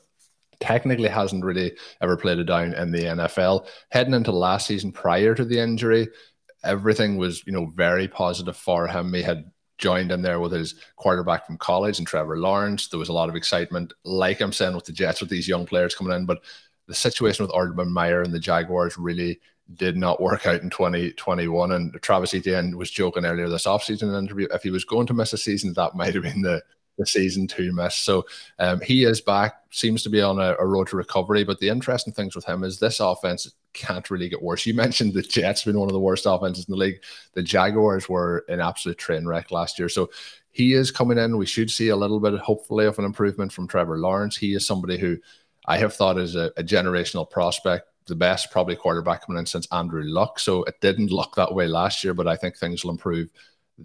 technically 0.61 1.09
hasn't 1.09 1.43
really 1.43 1.73
ever 1.99 2.15
played 2.15 2.39
it 2.39 2.45
down 2.45 2.73
in 2.73 2.91
the 2.91 3.03
NFL. 3.03 3.67
Heading 3.89 4.13
into 4.13 4.31
last 4.31 4.67
season 4.67 4.91
prior 4.91 5.35
to 5.35 5.43
the 5.43 5.59
injury, 5.59 6.07
everything 6.63 7.17
was, 7.17 7.45
you 7.45 7.51
know, 7.51 7.65
very 7.75 8.07
positive 8.07 8.55
for 8.55 8.87
him. 8.87 9.13
He 9.13 9.21
had 9.21 9.51
joined 9.77 10.11
in 10.11 10.21
there 10.21 10.39
with 10.39 10.51
his 10.51 10.75
quarterback 10.95 11.45
from 11.45 11.57
college 11.57 11.97
and 11.97 12.07
Trevor 12.07 12.37
Lawrence. 12.37 12.87
There 12.87 12.99
was 12.99 13.09
a 13.09 13.13
lot 13.13 13.29
of 13.29 13.35
excitement, 13.35 13.93
like 14.05 14.39
I'm 14.39 14.53
saying 14.53 14.75
with 14.75 14.85
the 14.85 14.93
Jets, 14.93 15.19
with 15.19 15.29
these 15.29 15.47
young 15.47 15.65
players 15.65 15.95
coming 15.95 16.13
in. 16.13 16.25
But 16.25 16.41
the 16.87 16.93
situation 16.93 17.45
with 17.45 17.55
Urban 17.55 17.91
Meyer 17.91 18.21
and 18.21 18.33
the 18.33 18.39
Jaguars 18.39 18.97
really 18.97 19.39
did 19.75 19.97
not 19.97 20.21
work 20.21 20.45
out 20.45 20.61
in 20.61 20.69
2021. 20.69 21.71
And 21.71 21.93
Travis 22.01 22.33
Etienne 22.33 22.77
was 22.77 22.91
joking 22.91 23.25
earlier 23.25 23.49
this 23.49 23.65
offseason 23.65 24.03
in 24.03 24.09
an 24.09 24.23
interview 24.23 24.47
if 24.51 24.63
he 24.63 24.69
was 24.69 24.85
going 24.85 25.07
to 25.07 25.13
miss 25.13 25.33
a 25.33 25.37
season, 25.37 25.73
that 25.73 25.95
might 25.95 26.13
have 26.13 26.23
been 26.23 26.41
the 26.41 26.61
the 26.97 27.05
season 27.05 27.47
two 27.47 27.71
miss. 27.73 27.95
So 27.95 28.25
um, 28.59 28.79
he 28.81 29.03
is 29.03 29.21
back, 29.21 29.55
seems 29.71 30.03
to 30.03 30.09
be 30.09 30.21
on 30.21 30.39
a, 30.39 30.55
a, 30.59 30.65
road 30.65 30.87
to 30.89 30.97
recovery. 30.97 31.43
But 31.43 31.59
the 31.59 31.69
interesting 31.69 32.13
things 32.13 32.35
with 32.35 32.45
him 32.45 32.63
is 32.63 32.79
this 32.79 32.99
offense 32.99 33.51
can't 33.73 34.09
really 34.09 34.29
get 34.29 34.41
worse. 34.41 34.65
You 34.65 34.73
mentioned 34.75 35.13
the 35.13 35.21
Jets 35.21 35.63
been 35.63 35.79
one 35.79 35.89
of 35.89 35.93
the 35.93 35.99
worst 35.99 36.25
offenses 36.27 36.65
in 36.67 36.71
the 36.71 36.77
league. 36.77 37.01
The 37.33 37.43
Jaguars 37.43 38.09
were 38.09 38.45
an 38.49 38.59
absolute 38.59 38.97
train 38.97 39.25
wreck 39.25 39.51
last 39.51 39.79
year. 39.79 39.89
So 39.89 40.09
he 40.51 40.73
is 40.73 40.91
coming 40.91 41.17
in. 41.17 41.37
We 41.37 41.45
should 41.45 41.71
see 41.71 41.89
a 41.89 41.95
little 41.95 42.19
bit, 42.19 42.37
hopefully, 42.39 42.85
of 42.85 42.99
an 42.99 43.05
improvement 43.05 43.53
from 43.53 43.67
Trevor 43.67 43.97
Lawrence. 43.97 44.35
He 44.35 44.53
is 44.53 44.65
somebody 44.65 44.97
who 44.97 45.17
I 45.65 45.77
have 45.77 45.93
thought 45.93 46.17
is 46.17 46.35
a, 46.35 46.51
a 46.57 46.63
generational 46.63 47.29
prospect 47.29 47.87
the 48.07 48.15
best 48.15 48.51
probably 48.51 48.75
quarterback 48.75 49.25
coming 49.25 49.39
in 49.39 49.45
since 49.45 49.67
Andrew 49.71 50.03
Luck. 50.03 50.39
So 50.39 50.63
it 50.63 50.81
didn't 50.81 51.11
look 51.11 51.35
that 51.35 51.53
way 51.53 51.67
last 51.67 52.03
year, 52.03 52.13
but 52.13 52.27
I 52.27 52.35
think 52.35 52.57
things 52.57 52.83
will 52.83 52.91
improve 52.91 53.29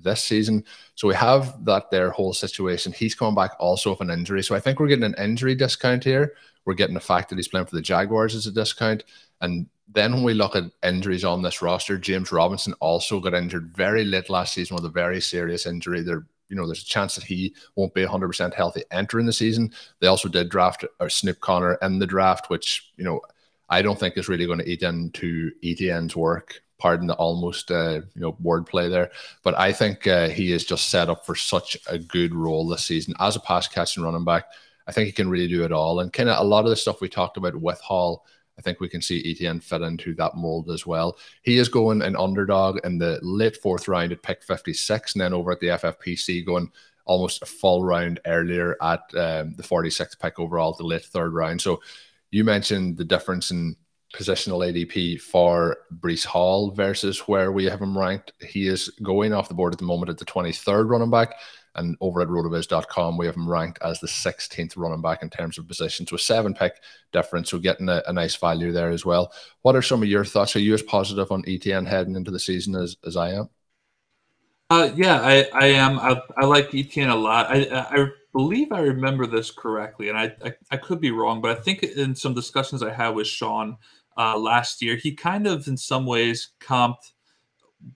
this 0.03 0.23
season. 0.23 0.65
So 0.95 1.09
we 1.09 1.15
have 1.15 1.65
that 1.65 1.91
their 1.91 2.11
whole 2.11 2.33
situation. 2.33 2.93
He's 2.93 3.15
coming 3.15 3.35
back 3.35 3.53
also 3.59 3.91
with 3.91 4.00
an 4.00 4.11
injury. 4.11 4.43
So 4.43 4.55
I 4.55 4.61
think 4.61 4.79
we're 4.79 4.88
getting 4.88 5.05
an 5.05 5.15
injury 5.19 5.55
discount 5.55 6.05
here. 6.05 6.35
We're 6.65 6.75
getting 6.75 6.95
the 6.95 7.00
fact 7.00 7.29
that 7.29 7.37
he's 7.37 7.49
playing 7.49 7.67
for 7.67 7.76
the 7.76 7.83
Jaguars 7.83 8.35
as 8.35 8.47
a 8.47 8.53
discount. 8.53 9.05
And 9.41 9.67
then 9.93 10.12
when 10.12 10.25
we 10.25 10.35
look 10.35 10.57
at 10.57 10.65
injuries 10.83 11.25
on 11.25 11.43
this 11.43 11.62
roster, 11.62 11.97
James 11.97 12.33
Robinson 12.33 12.75
also 12.81 13.21
got 13.21 13.35
injured 13.35 13.76
very 13.76 14.05
late 14.05 14.29
last 14.29 14.55
season 14.55 14.75
with 14.75 14.85
a 14.85 14.91
very 14.91 15.21
serious 15.21 15.67
injury. 15.67 16.03
There, 16.03 16.26
you 16.49 16.57
know, 16.57 16.67
there's 16.67 16.83
a 16.83 16.87
chance 16.87 17.15
that 17.15 17.25
he 17.25 17.55
won't 17.76 17.95
be 17.95 18.05
100% 18.05 18.55
healthy 18.55 18.83
entering 18.91 19.26
the 19.26 19.33
season. 19.33 19.73
They 20.00 20.07
also 20.09 20.29
did 20.29 20.49
draft 20.49 20.85
or 21.00 21.09
Snoop 21.09 21.41
Conner 21.41 21.79
in 21.83 21.99
the 21.99 22.07
draft, 22.07 22.50
which, 22.50 22.93
you 22.97 23.05
know, 23.05 23.21
I 23.69 23.83
don't 23.83 23.99
think 23.99 24.17
is 24.17 24.29
really 24.29 24.47
going 24.47 24.61
to 24.61 24.69
eat 24.69 24.83
into 24.83 25.53
Etienne's 25.62 26.17
work 26.17 26.62
pardon 26.78 27.06
the 27.06 27.14
almost 27.14 27.71
uh, 27.71 28.00
you 28.14 28.21
know 28.21 28.33
wordplay 28.35 28.90
there, 28.90 29.11
but 29.42 29.59
I 29.59 29.73
think 29.73 30.06
uh, 30.06 30.28
he 30.28 30.52
is 30.52 30.64
just 30.64 30.88
set 30.88 31.09
up 31.09 31.25
for 31.25 31.35
such 31.35 31.76
a 31.87 31.99
good 31.99 32.35
role 32.35 32.66
this 32.66 32.85
season 32.85 33.14
as 33.18 33.37
a 33.37 33.40
pass 33.40 33.68
catching 33.68 34.02
running 34.02 34.25
back. 34.25 34.47
I 34.87 34.92
think 34.92 35.06
he 35.06 35.12
can 35.12 35.28
really 35.28 35.49
do 35.49 35.64
it 35.64 35.73
all, 35.73 36.00
and 36.00 36.12
kind 36.12 36.28
of 36.28 36.40
a 36.40 36.49
lot 36.49 36.64
of 36.64 36.71
the 36.71 36.76
stuff 36.76 37.00
we 37.00 37.09
talked 37.09 37.37
about 37.37 37.56
with 37.56 37.80
Hall. 37.80 38.25
I 38.59 38.62
think 38.62 38.80
we 38.80 38.88
can 38.88 39.02
see 39.02 39.30
Etienne 39.30 39.61
fit 39.61 39.83
into 39.83 40.14
that 40.14 40.35
mold 40.35 40.71
as 40.71 40.87
well. 40.87 41.18
He 41.42 41.59
is 41.59 41.68
going 41.68 42.00
an 42.00 42.16
underdog 42.16 42.78
in 42.85 42.97
the 42.97 43.18
late 43.23 43.59
fourth 43.59 43.87
round 43.87 44.12
at 44.12 44.23
pick 44.23 44.42
56, 44.42 45.14
and 45.14 45.21
then 45.21 45.35
over 45.35 45.52
at 45.52 45.61
the 45.61 45.68
FFPC 45.68 46.45
going 46.47 46.71
almost 47.04 47.42
a 47.42 47.47
full 47.47 47.85
round 47.85 48.21
earlier 48.26 48.76
at 48.83 49.00
um, 49.14 49.54
the 49.56 49.62
46th 49.62 50.18
pick 50.18 50.38
overall, 50.38 50.73
the 50.73 50.85
late 50.85 51.04
third 51.04 51.33
round. 51.33 51.61
So 51.61 51.80
you 52.30 52.45
mentioned 52.45 52.97
the 52.97 53.04
difference 53.04 53.50
in 53.50 53.76
positional 54.15 54.65
ADP 54.67 55.21
for 55.21 55.79
Breece 55.99 56.25
Hall 56.25 56.71
versus 56.71 57.21
where 57.21 57.53
we 57.53 57.65
have 57.65 57.81
him 57.81 57.97
ranked. 57.97 58.33
He 58.41 58.69
is 58.69 58.89
going 59.03 59.33
off 59.33 59.49
the 59.49 59.55
board 59.55 59.73
at 59.73 59.79
the 59.79 59.85
moment 59.85 60.11
at 60.11 60.19
the 60.19 60.25
23rd 60.25 60.89
running 60.89 61.11
back. 61.11 61.35
And 61.75 61.97
over 62.01 62.23
at 62.23 62.29
rotoviz.com, 62.29 63.19
we 63.19 63.27
have 63.27 63.37
him 63.37 63.49
ranked 63.49 63.81
as 63.83 64.01
the 64.01 64.07
16th 64.07 64.79
running 64.79 65.03
back 65.03 65.23
in 65.23 65.29
terms 65.29 65.59
of 65.59 65.69
position. 65.69 66.07
So 66.07 66.17
a 66.17 66.19
seven 66.19 66.55
pick 66.55 66.81
difference. 67.13 67.51
So 67.51 67.59
getting 67.59 67.91
a, 67.91 68.03
a, 68.07 68.13
nice 68.15 68.35
value 68.35 68.73
there 68.73 68.89
as 68.89 69.05
well. 69.05 69.31
What 69.61 69.77
are 69.77 69.83
some 69.83 70.03
of 70.03 70.09
your 70.09 70.25
thoughts? 70.25 70.57
Are 70.57 70.61
you 70.61 70.73
as 70.73 70.83
positive 70.83 71.31
on 71.31 71.45
Etienne 71.47 71.85
heading 71.85 72.17
into 72.17 72.31
the 72.31 72.39
season 72.39 72.75
as, 72.77 72.97
as 73.05 73.17
I 73.17 73.33
am? 73.33 73.51
Uh, 74.71 74.91
yeah, 74.97 75.21
I, 75.21 75.49
I 75.53 75.67
am. 75.67 75.99
I, 75.99 76.21
I 76.39 76.47
like 76.47 76.75
Etienne 76.75 77.11
a 77.11 77.15
lot. 77.15 77.47
I, 77.51 77.67
I 77.71 78.09
believe 78.37 78.71
I 78.71 78.81
remember 78.81 79.26
this 79.26 79.50
correctly, 79.50 80.11
and 80.11 80.19
I, 80.19 80.31
I, 80.45 80.52
I 80.71 80.76
could 80.76 81.00
be 81.00 81.11
wrong, 81.11 81.40
but 81.40 81.57
I 81.57 81.61
think 81.61 81.83
in 81.83 82.14
some 82.14 82.35
discussions 82.35 82.83
I 82.83 82.93
had 82.93 83.11
with 83.11 83.26
Sean 83.26 83.78
uh, 84.19 84.37
last 84.38 84.83
year, 84.83 84.97
he 84.97 85.12
kind 85.12 85.47
of, 85.47 85.66
in 85.66 85.76
some 85.76 86.05
ways, 86.05 86.50
comped 86.61 87.12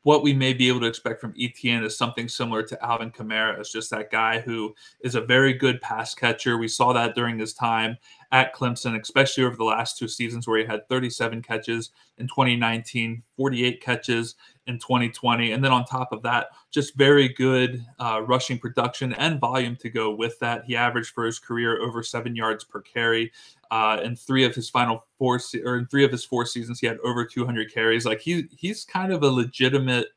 what 0.03 0.23
we 0.23 0.33
may 0.33 0.53
be 0.53 0.69
able 0.69 0.81
to 0.81 0.87
expect 0.87 1.21
from 1.21 1.35
Etienne 1.39 1.85
is 1.85 1.97
something 1.97 2.29
similar 2.29 2.63
to 2.63 2.85
Alvin 2.85 3.11
Kamara. 3.11 3.59
It's 3.59 3.73
just 3.73 3.91
that 3.91 4.11
guy 4.11 4.41
who 4.41 4.75
is 5.03 5.15
a 5.15 5.21
very 5.21 5.53
good 5.53 5.81
pass 5.81 6.15
catcher. 6.15 6.59
We 6.59 6.69
saw 6.69 6.93
that 6.93 7.15
during 7.15 7.39
his 7.39 7.55
time 7.55 7.97
at 8.33 8.55
Clemson, 8.55 9.01
especially 9.01 9.45
over 9.45 9.57
the 9.57 9.65
last 9.65 9.99
two 9.99 10.07
seasons 10.07 10.47
where 10.47 10.59
he 10.59 10.65
had 10.65 10.89
37 10.89 11.43
catches 11.43 11.91
in 12.19 12.29
2019, 12.29 13.23
48 13.37 13.83
catches 13.83 14.37
in 14.67 14.79
2020. 14.79 15.53
And 15.53 15.65
then 15.65 15.73
on 15.73 15.85
top 15.85 16.13
of 16.13 16.23
that, 16.23 16.49
just 16.71 16.95
very 16.95 17.29
good 17.29 17.85
uh, 17.99 18.23
rushing 18.25 18.59
production 18.59 19.13
and 19.15 19.41
volume 19.41 19.75
to 19.77 19.91
go 19.91 20.15
with 20.15 20.39
that. 20.39 20.65
He 20.65 20.77
averaged 20.77 21.11
for 21.11 21.27
his 21.27 21.41
career 21.41 21.81
over 21.81 22.03
seven 22.03 22.37
yards 22.37 22.63
per 22.63 22.81
carry. 22.81 23.33
Uh, 23.73 24.01
in 24.03 24.15
three 24.17 24.45
of 24.45 24.55
his 24.55 24.71
final 24.71 25.05
four 25.19 25.39
se- 25.39 25.63
or 25.65 25.79
in 25.79 25.87
three 25.87 26.05
of 26.05 26.13
his 26.13 26.25
four 26.25 26.47
seasons, 26.47 26.81
he 26.81 26.87
had 26.87 26.99
over 27.05 27.25
200 27.25 27.73
carries. 27.73 28.05
Like 28.05 28.21
he 28.21 28.45
he's 28.57 28.85
kind 28.85 29.13
of 29.13 29.23
a 29.23 29.31
legitimate 29.31 30.09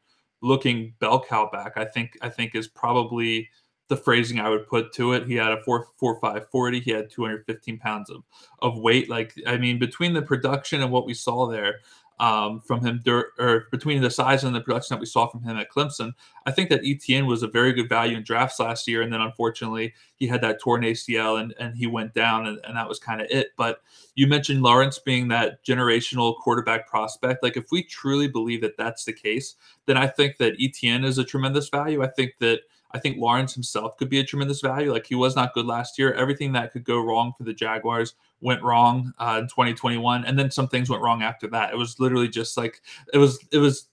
looking 0.41 0.93
bell 0.99 1.23
cow 1.23 1.49
back. 1.51 1.77
I 1.77 1.85
think 1.85 2.17
I 2.21 2.29
think 2.29 2.55
is 2.55 2.67
probably 2.67 3.49
the 3.89 3.97
phrasing 3.97 4.39
I 4.39 4.49
would 4.49 4.67
put 4.67 4.93
to 4.93 5.13
it. 5.13 5.27
He 5.27 5.35
had 5.35 5.51
a 5.51 5.61
four 5.63 5.87
four 5.97 6.19
five 6.19 6.49
forty. 6.49 6.79
He 6.79 6.91
had 6.91 7.09
215 7.09 7.79
pounds 7.79 8.09
of 8.09 8.23
of 8.59 8.77
weight. 8.77 9.09
Like 9.09 9.33
I 9.45 9.57
mean, 9.57 9.79
between 9.79 10.13
the 10.13 10.21
production 10.21 10.81
and 10.81 10.91
what 10.91 11.05
we 11.05 11.13
saw 11.13 11.47
there, 11.47 11.79
um, 12.19 12.61
from 12.61 12.85
him, 12.85 13.01
dur- 13.03 13.33
or 13.39 13.67
between 13.71 14.01
the 14.01 14.09
size 14.09 14.43
and 14.43 14.55
the 14.55 14.61
production 14.61 14.95
that 14.95 14.99
we 14.99 15.05
saw 15.05 15.27
from 15.27 15.43
him 15.43 15.57
at 15.57 15.69
Clemson, 15.69 16.13
I 16.45 16.51
think 16.51 16.69
that 16.69 16.81
Etienne 16.85 17.25
was 17.25 17.43
a 17.43 17.47
very 17.47 17.73
good 17.73 17.89
value 17.89 18.15
in 18.15 18.23
drafts 18.23 18.59
last 18.59 18.87
year. 18.87 19.01
And 19.01 19.11
then 19.11 19.21
unfortunately, 19.21 19.93
he 20.15 20.27
had 20.27 20.41
that 20.41 20.61
torn 20.61 20.83
ACL 20.83 21.41
and, 21.41 21.53
and 21.59 21.75
he 21.75 21.87
went 21.87 22.13
down, 22.13 22.45
and, 22.47 22.59
and 22.63 22.77
that 22.77 22.87
was 22.87 22.99
kind 22.99 23.19
of 23.19 23.27
it. 23.29 23.49
But 23.57 23.81
you 24.15 24.27
mentioned 24.27 24.61
Lawrence 24.61 24.99
being 24.99 25.27
that 25.29 25.65
generational 25.65 26.37
quarterback 26.37 26.87
prospect. 26.87 27.43
Like, 27.43 27.57
if 27.57 27.65
we 27.71 27.83
truly 27.83 28.27
believe 28.27 28.61
that 28.61 28.77
that's 28.77 29.05
the 29.05 29.13
case, 29.13 29.55
then 29.85 29.97
I 29.97 30.07
think 30.07 30.37
that 30.37 30.55
Etienne 30.61 31.03
is 31.03 31.17
a 31.17 31.25
tremendous 31.25 31.69
value. 31.69 32.03
I 32.03 32.07
think 32.07 32.33
that 32.39 32.61
I 32.93 32.99
think 32.99 33.17
Lawrence 33.17 33.53
himself 33.53 33.97
could 33.97 34.09
be 34.09 34.19
a 34.19 34.23
tremendous 34.23 34.61
value. 34.61 34.91
Like 34.91 35.07
he 35.07 35.15
was 35.15 35.35
not 35.35 35.53
good 35.53 35.65
last 35.65 35.97
year. 35.97 36.13
Everything 36.13 36.51
that 36.53 36.71
could 36.71 36.83
go 36.83 36.99
wrong 36.99 37.33
for 37.37 37.43
the 37.43 37.53
Jaguars 37.53 38.13
went 38.41 38.61
wrong 38.61 39.13
uh, 39.17 39.39
in 39.41 39.47
2021, 39.47 40.25
and 40.25 40.37
then 40.37 40.51
some 40.51 40.67
things 40.67 40.89
went 40.89 41.01
wrong 41.01 41.23
after 41.23 41.47
that. 41.47 41.73
It 41.73 41.77
was 41.77 41.99
literally 41.99 42.29
just 42.29 42.57
like 42.57 42.81
it 43.13 43.17
was. 43.17 43.39
It 43.51 43.57
was 43.57 43.87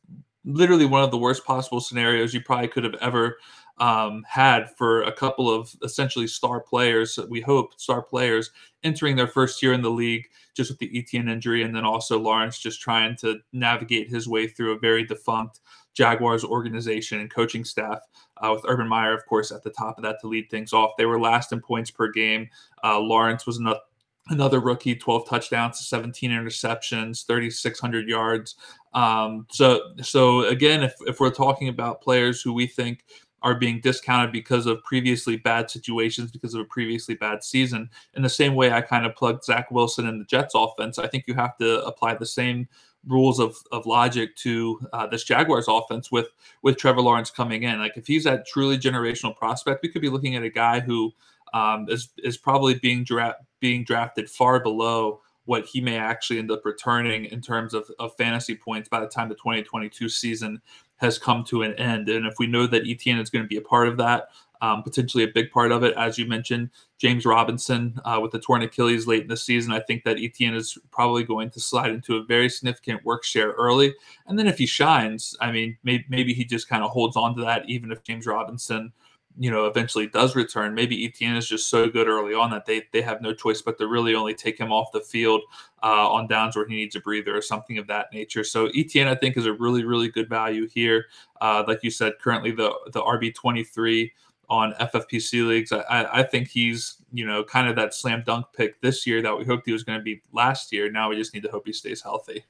literally 0.45 0.87
one 0.87 1.03
of 1.03 1.11
the 1.11 1.19
worst 1.19 1.45
possible 1.45 1.81
scenarios 1.81 2.33
you 2.33 2.41
probably 2.41 2.69
could 2.69 2.85
have 2.85 2.95
ever 3.01 3.37
um, 3.79 4.25
had 4.29 4.71
for 4.77 5.03
a 5.03 5.13
couple 5.13 5.51
of 5.51 5.75
essentially 5.83 6.27
star 6.27 6.61
players. 6.61 7.19
We 7.29 7.41
hope 7.41 7.81
star 7.81 8.03
players 8.03 8.51
entering 8.85 9.17
their 9.17 9.27
first 9.27 9.63
year 9.63 9.73
in 9.73 9.83
the 9.83 9.91
league, 9.91 10.27
just 10.55 10.71
with 10.71 10.79
the 10.79 10.99
Etienne 10.99 11.29
injury, 11.29 11.63
and 11.63 11.75
then 11.75 11.85
also 11.85 12.19
Lawrence 12.19 12.59
just 12.59 12.81
trying 12.81 13.17
to 13.17 13.39
navigate 13.53 14.09
his 14.09 14.29
way 14.29 14.47
through 14.47 14.73
a 14.73 14.79
very 14.79 15.05
defunct 15.05 15.61
Jaguars 15.95 16.45
organization 16.45 17.21
and 17.21 17.31
coaching 17.31 17.65
staff. 17.65 18.01
Uh, 18.41 18.53
with 18.55 18.65
Urban 18.67 18.89
Meyer, 18.89 19.15
of 19.15 19.25
course, 19.27 19.53
at 19.53 19.63
the 19.63 19.71
top 19.71 19.99
of 19.99 20.05
that 20.05 20.17
to 20.21 20.27
lead 20.27 20.51
things 20.51 20.73
off. 20.73 20.93
They 20.97 21.07
were 21.07 21.21
last 21.21 21.53
in 21.53 21.61
points 21.61 21.91
per 21.91 22.11
game. 22.11 22.49
Uh, 22.83 22.99
Lawrence 22.99 23.47
was 23.47 23.61
not 23.61 23.81
another 24.29 24.61
rookie 24.61 24.95
12 24.95 25.29
touchdowns 25.29 25.87
17 25.87 26.31
interceptions 26.31 27.27
3600 27.27 28.09
yards 28.09 28.57
um, 28.95 29.47
so 29.51 29.93
so 30.03 30.45
again 30.47 30.83
if, 30.83 30.95
if 31.07 31.21
we're 31.21 31.31
talking 31.31 31.69
about 31.69 32.01
players 32.01 32.41
who 32.41 32.53
we 32.53 32.67
think 32.67 33.05
are 33.43 33.55
being 33.55 33.81
discounted 33.81 34.31
because 34.31 34.67
of 34.67 34.83
previously 34.85 35.37
bad 35.37 35.71
situations 35.71 36.31
because 36.31 36.55
of 36.55 36.61
a 36.61 36.67
previously 36.67 37.15
bad 37.15 37.43
season 37.43 37.89
in 38.15 38.23
the 38.23 38.29
same 38.29 38.55
way 38.55 38.71
i 38.71 38.81
kind 38.81 39.07
of 39.07 39.15
plugged 39.17 39.45
zach 39.45 39.71
wilson 39.71 40.07
in 40.07 40.19
the 40.19 40.25
jets 40.27 40.55
offense 40.55 40.99
i 40.99 41.07
think 41.07 41.25
you 41.27 41.35
have 41.35 41.57
to 41.57 41.83
apply 41.85 42.15
the 42.15 42.27
same 42.27 42.69
rules 43.07 43.41
of, 43.41 43.57
of 43.73 43.87
logic 43.87 44.37
to 44.37 44.79
uh, 44.93 45.07
this 45.07 45.25
jaguars 45.25 45.67
offense 45.69 46.13
with 46.13 46.29
with 46.63 46.77
trevor 46.77 47.01
lawrence 47.01 47.31
coming 47.31 47.63
in 47.63 47.79
like 47.79 47.97
if 47.97 48.07
he's 48.07 48.25
that 48.25 48.47
truly 48.47 48.77
generational 48.77 49.35
prospect 49.35 49.83
we 49.83 49.89
could 49.89 50.03
be 50.03 50.11
looking 50.11 50.37
at 50.37 50.43
a 50.43 50.51
guy 50.51 50.81
who 50.81 51.11
um, 51.55 51.87
is 51.89 52.11
is 52.19 52.37
probably 52.37 52.75
being 52.75 53.03
dra- 53.03 53.37
being 53.59 53.85
drafted 53.85 54.29
far 54.29 54.61
below 54.61 55.21
what 55.51 55.67
he 55.67 55.81
may 55.81 55.97
actually 55.97 56.39
end 56.39 56.51
up 56.51 56.65
returning 56.65 57.25
in 57.25 57.41
terms 57.41 57.75
of, 57.75 57.91
of 57.99 58.17
fantasy 58.17 58.55
points 58.55 58.89
by 58.89 59.01
the 59.01 59.07
time 59.09 59.29
the 59.29 59.35
2022 59.35 60.09
season 60.09 60.61
has 60.97 61.19
come 61.19 61.43
to 61.43 61.63
an 61.63 61.75
end. 61.75 62.09
And 62.09 62.27
if 62.27 62.35
we 62.39 62.47
know 62.47 62.67
that 62.69 62.87
Etienne 62.87 63.19
is 63.19 63.31
going 63.31 63.45
to 63.45 63.49
be 63.49 63.57
a 63.57 63.63
part 63.63 63.89
of 63.89 63.97
that, 63.97 64.29
um, 64.61 64.83
potentially 64.83 65.25
a 65.25 65.29
big 65.29 65.51
part 65.51 65.73
of 65.73 65.83
it, 65.83 65.95
as 65.97 66.19
you 66.19 66.27
mentioned, 66.27 66.71
James 66.99 67.25
Robinson 67.25 67.99
uh, 68.05 68.19
with 68.21 68.31
the 68.31 68.39
torn 68.39 68.63
Achilles 68.63 69.07
late 69.07 69.23
in 69.23 69.29
the 69.29 69.37
season, 69.37 69.73
I 69.73 69.81
think 69.81 70.05
that 70.05 70.19
Etienne 70.19 70.55
is 70.55 70.77
probably 70.91 71.25
going 71.25 71.51
to 71.51 71.61
slide 71.61 71.91
into 71.91 72.17
a 72.17 72.25
very 72.25 72.49
significant 72.49 73.05
work 73.05 73.25
share 73.25 73.53
early. 73.53 73.95
And 74.27 74.39
then 74.39 74.47
if 74.47 74.59
he 74.59 74.67
shines, 74.67 75.37
I 75.41 75.51
mean, 75.51 75.79
maybe, 75.83 76.05
maybe 76.09 76.35
he 76.35 76.45
just 76.45 76.69
kind 76.69 76.85
of 76.85 76.91
holds 76.91 77.17
on 77.17 77.35
to 77.37 77.43
that, 77.43 77.69
even 77.69 77.91
if 77.91 78.03
James 78.03 78.27
Robinson 78.27 78.93
you 79.39 79.51
know 79.51 79.67
eventually 79.67 80.07
does 80.07 80.35
return. 80.35 80.75
Maybe 80.75 81.07
Etienne 81.07 81.37
is 81.37 81.49
just 81.49 81.69
so 81.69 81.89
good 81.89 82.09
early 82.09 82.35
on 82.35 82.51
that 82.51 82.67
they 82.67 82.83
they 82.93 83.01
have 83.03 83.23
no 83.23 83.33
choice 83.33 83.63
but 83.63 83.79
to 83.79 83.87
really 83.87 84.15
only 84.15 84.35
take 84.35 84.59
him 84.59 84.73
off 84.73 84.93
the 84.93 85.01
field 85.01 85.43
uh, 85.83 86.11
on 86.11 86.27
downs 86.27 86.57
where 86.57 86.67
he 86.67 86.75
needs 86.75 86.97
a 86.97 87.01
breather 87.01 87.37
or 87.37 87.43
something 87.43 87.79
of 87.79 87.87
that 87.87 88.09
nature. 88.13 88.45
So 88.45 88.69
Etienne 88.77 89.09
I 89.09 89.15
think 89.15 89.37
is 89.37 89.47
a 89.47 89.53
really 89.53 89.85
really 89.85 90.09
good 90.09 90.29
value 90.29 90.69
here. 90.69 91.07
Uh, 91.41 91.65
like 91.67 91.83
you 91.83 91.91
said 91.91 92.15
currently 92.21 92.51
the 92.51 92.73
the 92.93 93.01
RB 93.01 93.35
23 93.35 94.13
on 94.51 94.75
FFPC 94.75 95.47
leagues 95.47 95.73
I, 95.73 96.09
I 96.13 96.23
think 96.25 96.49
he's 96.49 96.97
you 97.11 97.25
know 97.25 97.43
kind 97.43 97.69
of 97.69 97.77
that 97.77 97.95
slam 97.95 98.23
dunk 98.27 98.47
pick 98.55 98.83
this 98.83 99.07
year 99.07 99.23
that 99.23 99.39
we 99.39 99.45
hoped 99.47 99.65
he 99.65 99.73
was 99.73 99.85
going 99.85 99.99
to 99.99 100.05
be 100.05 100.21
last 100.33 100.73
year 100.73 100.91
now 100.91 101.09
we 101.09 101.17
just 101.17 101.33
need 101.33 101.45
to 101.45 101.51
hope 101.51 101.63
he 101.67 101.73
stays 101.73 102.03
healthy 102.03 102.45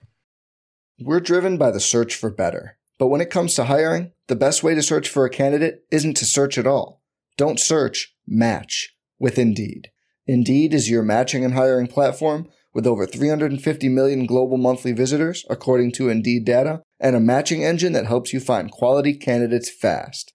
we're 0.99 1.21
driven 1.21 1.57
by 1.57 1.71
the 1.71 1.80
search 1.80 2.14
for 2.14 2.30
better 2.30 2.78
but 3.00 3.09
when 3.09 3.23
it 3.23 3.30
comes 3.30 3.54
to 3.54 3.64
hiring, 3.64 4.12
the 4.26 4.37
best 4.37 4.62
way 4.62 4.75
to 4.75 4.83
search 4.83 5.09
for 5.09 5.25
a 5.25 5.30
candidate 5.30 5.85
isn't 5.90 6.19
to 6.19 6.26
search 6.26 6.59
at 6.59 6.66
all. 6.66 7.00
Don't 7.38 7.59
search, 7.59 8.14
match 8.26 8.95
with 9.19 9.38
Indeed. 9.38 9.90
Indeed 10.26 10.75
is 10.75 10.90
your 10.90 11.02
matching 11.02 11.42
and 11.42 11.54
hiring 11.54 11.87
platform 11.87 12.47
with 12.75 12.87
over 12.87 13.07
350 13.07 13.88
million 13.88 14.26
global 14.26 14.59
monthly 14.59 14.92
visitors, 14.92 15.47
according 15.49 15.92
to 15.92 16.11
Indeed 16.11 16.45
data, 16.45 16.83
and 17.00 17.16
a 17.16 17.21
matching 17.21 17.64
engine 17.64 17.95
that 17.95 18.04
helps 18.04 18.35
you 18.35 18.38
find 18.38 18.71
quality 18.71 19.14
candidates 19.14 19.71
fast. 19.71 20.35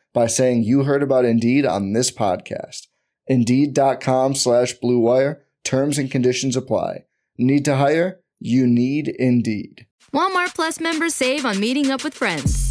by 0.13 0.27
saying 0.27 0.63
you 0.63 0.83
heard 0.83 1.03
about 1.03 1.25
Indeed 1.25 1.65
on 1.65 1.93
this 1.93 2.11
podcast. 2.11 2.87
Indeed.com 3.27 4.35
slash 4.35 4.77
BlueWire. 4.79 5.41
Terms 5.63 5.97
and 5.97 6.09
conditions 6.11 6.55
apply. 6.55 7.05
Need 7.37 7.65
to 7.65 7.75
hire? 7.75 8.19
You 8.39 8.67
need 8.67 9.07
Indeed. 9.07 9.85
Walmart 10.13 10.55
Plus 10.55 10.79
members 10.79 11.15
save 11.15 11.45
on 11.45 11.59
meeting 11.59 11.91
up 11.91 12.03
with 12.03 12.13
friends. 12.13 12.70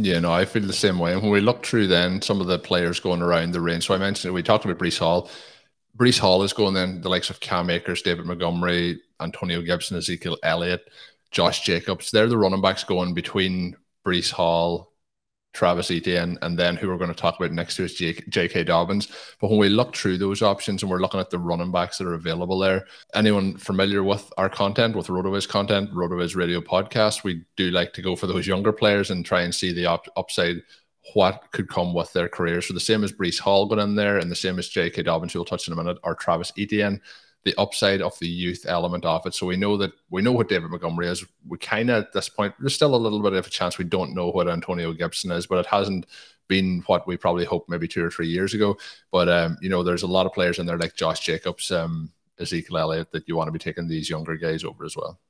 Yeah, 0.00 0.20
no, 0.20 0.32
I 0.32 0.44
feel 0.44 0.62
the 0.62 0.72
same 0.72 0.98
way. 0.98 1.12
And 1.12 1.22
when 1.22 1.32
we 1.32 1.40
look 1.40 1.66
through 1.66 1.88
then 1.88 2.22
some 2.22 2.40
of 2.40 2.46
the 2.46 2.58
players 2.58 3.00
going 3.00 3.20
around 3.20 3.52
the 3.52 3.60
range, 3.60 3.86
so 3.86 3.94
I 3.94 3.98
mentioned 3.98 4.32
we 4.32 4.42
talked 4.42 4.64
about 4.64 4.78
Breece 4.78 4.98
Hall. 4.98 5.28
Breece 5.96 6.18
Hall 6.18 6.42
is 6.44 6.52
going 6.52 6.74
then 6.74 7.00
the 7.00 7.08
likes 7.08 7.30
of 7.30 7.40
Cam 7.40 7.68
Akers, 7.70 8.02
David 8.02 8.26
Montgomery, 8.26 9.00
Antonio 9.20 9.60
Gibson, 9.60 9.96
Ezekiel 9.96 10.38
Elliott, 10.44 10.88
Josh 11.32 11.62
Jacobs. 11.62 12.12
They're 12.12 12.28
the 12.28 12.38
running 12.38 12.60
backs 12.62 12.84
going 12.84 13.14
between 13.14 13.76
Breece 14.06 14.30
Hall, 14.30 14.87
Travis 15.58 15.90
Etienne, 15.90 16.38
and 16.42 16.56
then 16.56 16.76
who 16.76 16.86
we're 16.86 16.96
going 16.96 17.12
to 17.12 17.20
talk 17.20 17.36
about 17.36 17.50
next 17.50 17.74
to 17.74 17.82
is 17.82 17.94
J.K. 17.96 18.62
Dobbins. 18.62 19.08
But 19.40 19.50
when 19.50 19.58
we 19.58 19.68
look 19.68 19.96
through 19.96 20.18
those 20.18 20.40
options 20.40 20.84
and 20.84 20.90
we're 20.90 21.00
looking 21.00 21.18
at 21.18 21.30
the 21.30 21.38
running 21.40 21.72
backs 21.72 21.98
that 21.98 22.06
are 22.06 22.14
available 22.14 22.60
there, 22.60 22.86
anyone 23.12 23.56
familiar 23.56 24.04
with 24.04 24.32
our 24.38 24.48
content, 24.48 24.94
with 24.94 25.08
RotoViz 25.08 25.48
content, 25.48 25.92
RotoViz 25.92 26.36
Radio 26.36 26.60
podcast, 26.60 27.24
we 27.24 27.42
do 27.56 27.72
like 27.72 27.92
to 27.94 28.02
go 28.02 28.14
for 28.14 28.28
those 28.28 28.46
younger 28.46 28.72
players 28.72 29.10
and 29.10 29.26
try 29.26 29.40
and 29.42 29.52
see 29.52 29.72
the 29.72 29.84
up- 29.84 30.06
upside 30.16 30.62
what 31.14 31.42
could 31.50 31.68
come 31.68 31.92
with 31.92 32.12
their 32.12 32.28
careers. 32.28 32.68
So 32.68 32.74
the 32.74 32.78
same 32.78 33.02
as 33.02 33.10
Breece 33.10 33.40
Hall 33.40 33.66
got 33.66 33.80
in 33.80 33.96
there, 33.96 34.18
and 34.18 34.30
the 34.30 34.36
same 34.36 34.60
as 34.60 34.68
J.K. 34.68 35.02
Dobbins, 35.02 35.32
who 35.32 35.40
we'll 35.40 35.46
touch 35.46 35.66
in 35.66 35.72
a 35.72 35.76
minute, 35.76 35.98
or 36.04 36.14
Travis 36.14 36.52
Etienne 36.56 37.00
the 37.44 37.54
upside 37.56 38.02
of 38.02 38.18
the 38.18 38.28
youth 38.28 38.66
element 38.68 39.04
of 39.04 39.24
it. 39.26 39.34
So 39.34 39.46
we 39.46 39.56
know 39.56 39.76
that 39.76 39.92
we 40.10 40.22
know 40.22 40.32
what 40.32 40.48
David 40.48 40.70
Montgomery 40.70 41.08
is. 41.08 41.24
We 41.46 41.58
kind 41.58 41.90
of 41.90 42.04
at 42.04 42.12
this 42.12 42.28
point, 42.28 42.54
there's 42.58 42.74
still 42.74 42.94
a 42.94 42.96
little 42.96 43.22
bit 43.22 43.32
of 43.32 43.46
a 43.46 43.50
chance 43.50 43.78
we 43.78 43.84
don't 43.84 44.14
know 44.14 44.28
what 44.28 44.48
Antonio 44.48 44.92
Gibson 44.92 45.30
is, 45.30 45.46
but 45.46 45.58
it 45.58 45.66
hasn't 45.66 46.06
been 46.48 46.82
what 46.86 47.06
we 47.06 47.16
probably 47.16 47.44
hoped 47.44 47.68
maybe 47.68 47.86
two 47.86 48.04
or 48.04 48.10
three 48.10 48.28
years 48.28 48.54
ago. 48.54 48.76
But 49.12 49.28
um, 49.28 49.56
you 49.60 49.68
know, 49.68 49.82
there's 49.82 50.02
a 50.02 50.08
lot 50.08 50.26
of 50.26 50.32
players 50.32 50.58
in 50.58 50.66
there 50.66 50.78
like 50.78 50.94
Josh 50.94 51.20
Jacobs, 51.20 51.70
um, 51.70 52.10
Ezekiel 52.38 52.78
Elliott 52.78 53.12
that 53.12 53.28
you 53.28 53.36
want 53.36 53.48
to 53.48 53.52
be 53.52 53.58
taking 53.58 53.86
these 53.86 54.10
younger 54.10 54.36
guys 54.36 54.64
over 54.64 54.84
as 54.84 54.96
well. 54.96 55.20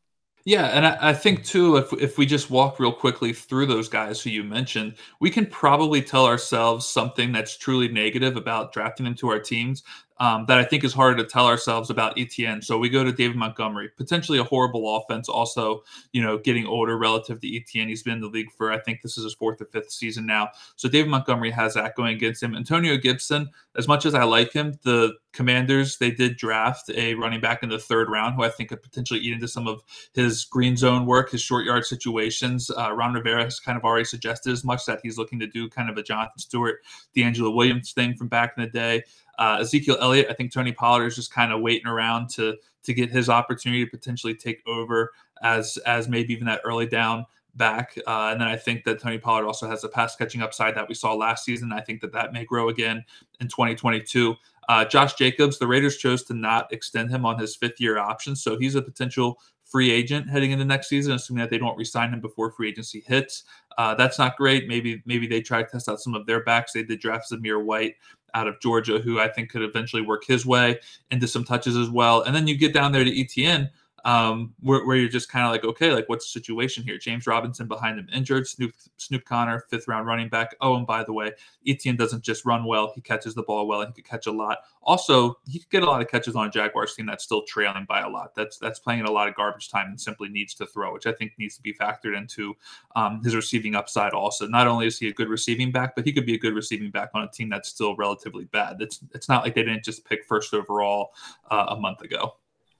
Yeah, 0.44 0.66
and 0.66 0.86
I, 0.86 1.10
I, 1.10 1.12
think 1.12 1.44
too, 1.44 1.76
if 1.76 1.92
if 1.94 2.16
we 2.16 2.24
just 2.24 2.48
walk 2.48 2.80
real 2.80 2.92
quickly 2.92 3.34
through 3.34 3.66
those 3.66 3.88
guys 3.88 4.22
who 4.22 4.30
you 4.30 4.42
mentioned, 4.42 4.94
we 5.20 5.30
can 5.30 5.44
probably 5.44 6.00
tell 6.00 6.24
ourselves 6.24 6.86
something 6.86 7.32
that's 7.32 7.58
truly 7.58 7.88
negative 7.88 8.36
about 8.36 8.72
drafting 8.72 9.04
them 9.04 9.14
to 9.16 9.28
our 9.28 9.40
teams 9.40 9.82
um, 10.20 10.46
that 10.46 10.58
I 10.58 10.64
think 10.64 10.84
is 10.84 10.92
harder 10.92 11.22
to 11.22 11.28
tell 11.28 11.46
ourselves 11.46 11.90
about 11.90 12.18
Etienne. 12.18 12.60
So 12.62 12.78
we 12.78 12.88
go 12.88 13.04
to 13.04 13.12
David 13.12 13.36
Montgomery, 13.36 13.90
potentially 13.96 14.38
a 14.38 14.44
horrible 14.44 14.96
offense. 14.96 15.28
Also, 15.28 15.84
you 16.12 16.22
know, 16.22 16.38
getting 16.38 16.66
older 16.66 16.98
relative 16.98 17.40
to 17.40 17.56
Etienne. 17.56 17.88
He's 17.88 18.02
been 18.02 18.14
in 18.14 18.20
the 18.20 18.28
league 18.28 18.50
for 18.56 18.72
I 18.72 18.78
think 18.78 19.02
this 19.02 19.16
is 19.16 19.24
his 19.24 19.34
fourth 19.34 19.60
or 19.60 19.66
fifth 19.66 19.92
season 19.92 20.26
now. 20.26 20.48
So 20.76 20.88
David 20.88 21.10
Montgomery 21.10 21.50
has 21.52 21.74
that 21.74 21.94
going 21.94 22.14
against 22.16 22.42
him. 22.42 22.54
Antonio 22.54 22.96
Gibson, 22.96 23.48
as 23.76 23.86
much 23.86 24.06
as 24.06 24.14
I 24.14 24.24
like 24.24 24.52
him, 24.52 24.78
the 24.82 25.14
Commanders 25.32 25.98
they 25.98 26.10
did 26.10 26.36
draft 26.36 26.90
a 26.90 27.14
running 27.14 27.40
back 27.40 27.62
in 27.62 27.68
the 27.68 27.78
third 27.78 28.10
round 28.10 28.34
who 28.34 28.42
I 28.42 28.48
think 28.48 28.70
could 28.70 28.82
potentially 28.82 29.20
eat 29.20 29.32
into 29.32 29.46
some 29.46 29.68
of 29.68 29.82
his 30.14 30.44
green 30.44 30.76
zone 30.76 31.06
work, 31.06 31.30
his 31.30 31.42
short 31.42 31.64
yard 31.64 31.84
situations. 31.84 32.70
Uh, 32.70 32.92
Ron 32.92 33.14
Rivera 33.14 33.44
has 33.44 33.60
kind 33.60 33.78
of 33.78 33.84
already 33.84 34.04
suggested 34.04 34.52
as 34.52 34.64
much 34.64 34.84
that 34.86 35.00
he's 35.02 35.16
looking 35.16 35.38
to 35.38 35.46
do 35.46 35.68
kind 35.68 35.90
of 35.90 35.96
a 35.96 36.02
Jonathan 36.02 36.38
Stewart, 36.38 36.80
DeAngelo 37.16 37.54
Williams 37.54 37.92
thing 37.92 38.16
from 38.16 38.26
back 38.26 38.54
in 38.56 38.64
the 38.64 38.70
day. 38.70 39.04
Uh, 39.38 39.58
Ezekiel 39.60 39.96
Elliott, 40.00 40.26
I 40.28 40.34
think 40.34 40.52
Tony 40.52 40.72
Pollard 40.72 41.06
is 41.06 41.16
just 41.16 41.32
kind 41.32 41.52
of 41.52 41.60
waiting 41.60 41.86
around 41.86 42.28
to 42.30 42.56
to 42.84 42.94
get 42.94 43.10
his 43.10 43.28
opportunity 43.28 43.84
to 43.84 43.90
potentially 43.90 44.34
take 44.34 44.62
over 44.66 45.12
as 45.42 45.78
as 45.86 46.08
maybe 46.08 46.32
even 46.32 46.46
that 46.46 46.60
early 46.64 46.86
down 46.86 47.24
back. 47.54 47.98
Uh, 48.06 48.30
and 48.32 48.40
then 48.40 48.48
I 48.48 48.56
think 48.56 48.84
that 48.84 49.00
Tony 49.00 49.18
Pollard 49.18 49.46
also 49.46 49.68
has 49.68 49.84
a 49.84 49.88
pass 49.88 50.16
catching 50.16 50.42
upside 50.42 50.74
that 50.76 50.88
we 50.88 50.94
saw 50.94 51.14
last 51.14 51.44
season. 51.44 51.72
I 51.72 51.80
think 51.80 52.00
that 52.00 52.12
that 52.12 52.32
may 52.32 52.44
grow 52.44 52.68
again 52.68 53.04
in 53.40 53.48
2022. 53.48 54.34
Uh, 54.68 54.84
Josh 54.84 55.14
Jacobs, 55.14 55.58
the 55.58 55.66
Raiders 55.66 55.96
chose 55.96 56.22
to 56.24 56.34
not 56.34 56.72
extend 56.72 57.10
him 57.10 57.24
on 57.24 57.38
his 57.38 57.56
fifth 57.56 57.80
year 57.80 57.98
option, 57.98 58.36
so 58.36 58.58
he's 58.58 58.74
a 58.74 58.82
potential 58.82 59.38
free 59.64 59.90
agent 59.90 60.28
heading 60.28 60.50
into 60.50 60.64
next 60.64 60.88
season, 60.88 61.12
assuming 61.12 61.40
that 61.40 61.50
they 61.50 61.58
don't 61.58 61.76
resign 61.76 62.12
him 62.12 62.20
before 62.20 62.50
free 62.50 62.68
agency 62.68 63.02
hits. 63.06 63.44
Uh, 63.76 63.94
that's 63.94 64.18
not 64.18 64.36
great. 64.36 64.66
Maybe 64.66 65.02
maybe 65.06 65.26
they 65.26 65.40
try 65.40 65.62
to 65.62 65.68
test 65.68 65.88
out 65.88 66.00
some 66.00 66.14
of 66.14 66.26
their 66.26 66.42
backs. 66.42 66.72
They 66.72 66.82
did 66.82 67.00
draft 67.00 67.30
Zamir 67.30 67.62
White 67.62 67.94
out 68.34 68.48
of 68.48 68.60
Georgia, 68.60 68.98
who 68.98 69.18
I 69.18 69.28
think 69.28 69.50
could 69.50 69.62
eventually 69.62 70.02
work 70.02 70.24
his 70.24 70.44
way 70.44 70.80
into 71.10 71.26
some 71.28 71.44
touches 71.44 71.76
as 71.76 71.90
well. 71.90 72.22
And 72.22 72.34
then 72.34 72.46
you 72.46 72.56
get 72.56 72.72
down 72.72 72.92
there 72.92 73.04
to 73.04 73.20
Etienne, 73.20 73.70
um, 74.08 74.54
where, 74.60 74.86
where, 74.86 74.96
you're 74.96 75.10
just 75.10 75.30
kind 75.30 75.44
of 75.44 75.52
like, 75.52 75.64
okay, 75.64 75.92
like 75.92 76.08
what's 76.08 76.24
the 76.24 76.40
situation 76.40 76.82
here? 76.82 76.96
James 76.96 77.26
Robinson 77.26 77.68
behind 77.68 77.98
him 77.98 78.08
injured, 78.10 78.48
Snoop 78.48 78.72
Snoop 78.96 79.22
Conner, 79.26 79.66
fifth 79.68 79.86
round 79.86 80.06
running 80.06 80.30
back. 80.30 80.56
Oh, 80.62 80.76
and 80.76 80.86
by 80.86 81.04
the 81.04 81.12
way, 81.12 81.32
Etienne 81.66 81.96
doesn't 81.96 82.22
just 82.22 82.46
run 82.46 82.64
well; 82.64 82.90
he 82.94 83.02
catches 83.02 83.34
the 83.34 83.42
ball 83.42 83.66
well, 83.66 83.82
and 83.82 83.88
he 83.88 84.00
could 84.00 84.08
catch 84.08 84.26
a 84.26 84.32
lot. 84.32 84.60
Also, 84.82 85.38
he 85.46 85.58
could 85.58 85.68
get 85.68 85.82
a 85.82 85.86
lot 85.86 86.00
of 86.00 86.08
catches 86.08 86.34
on 86.36 86.46
a 86.46 86.50
Jaguars 86.50 86.94
team 86.94 87.04
that's 87.04 87.22
still 87.22 87.42
trailing 87.42 87.84
by 87.86 88.00
a 88.00 88.08
lot. 88.08 88.34
That's 88.34 88.56
that's 88.56 88.78
playing 88.78 89.00
in 89.00 89.06
a 89.06 89.12
lot 89.12 89.28
of 89.28 89.34
garbage 89.34 89.68
time 89.68 89.88
and 89.88 90.00
simply 90.00 90.30
needs 90.30 90.54
to 90.54 90.64
throw, 90.64 90.90
which 90.94 91.06
I 91.06 91.12
think 91.12 91.32
needs 91.36 91.56
to 91.56 91.62
be 91.62 91.74
factored 91.74 92.16
into 92.16 92.56
um, 92.96 93.22
his 93.22 93.36
receiving 93.36 93.74
upside. 93.74 94.14
Also, 94.14 94.48
not 94.48 94.66
only 94.66 94.86
is 94.86 94.98
he 94.98 95.08
a 95.08 95.12
good 95.12 95.28
receiving 95.28 95.70
back, 95.70 95.94
but 95.94 96.06
he 96.06 96.14
could 96.14 96.24
be 96.24 96.34
a 96.34 96.38
good 96.38 96.54
receiving 96.54 96.90
back 96.90 97.10
on 97.12 97.24
a 97.24 97.28
team 97.28 97.50
that's 97.50 97.68
still 97.68 97.94
relatively 97.96 98.44
bad. 98.44 98.78
It's 98.80 99.00
it's 99.12 99.28
not 99.28 99.44
like 99.44 99.54
they 99.54 99.64
didn't 99.64 99.84
just 99.84 100.06
pick 100.06 100.24
first 100.24 100.54
overall 100.54 101.10
uh, 101.50 101.66
a 101.68 101.76
month 101.76 102.00
ago. 102.00 102.36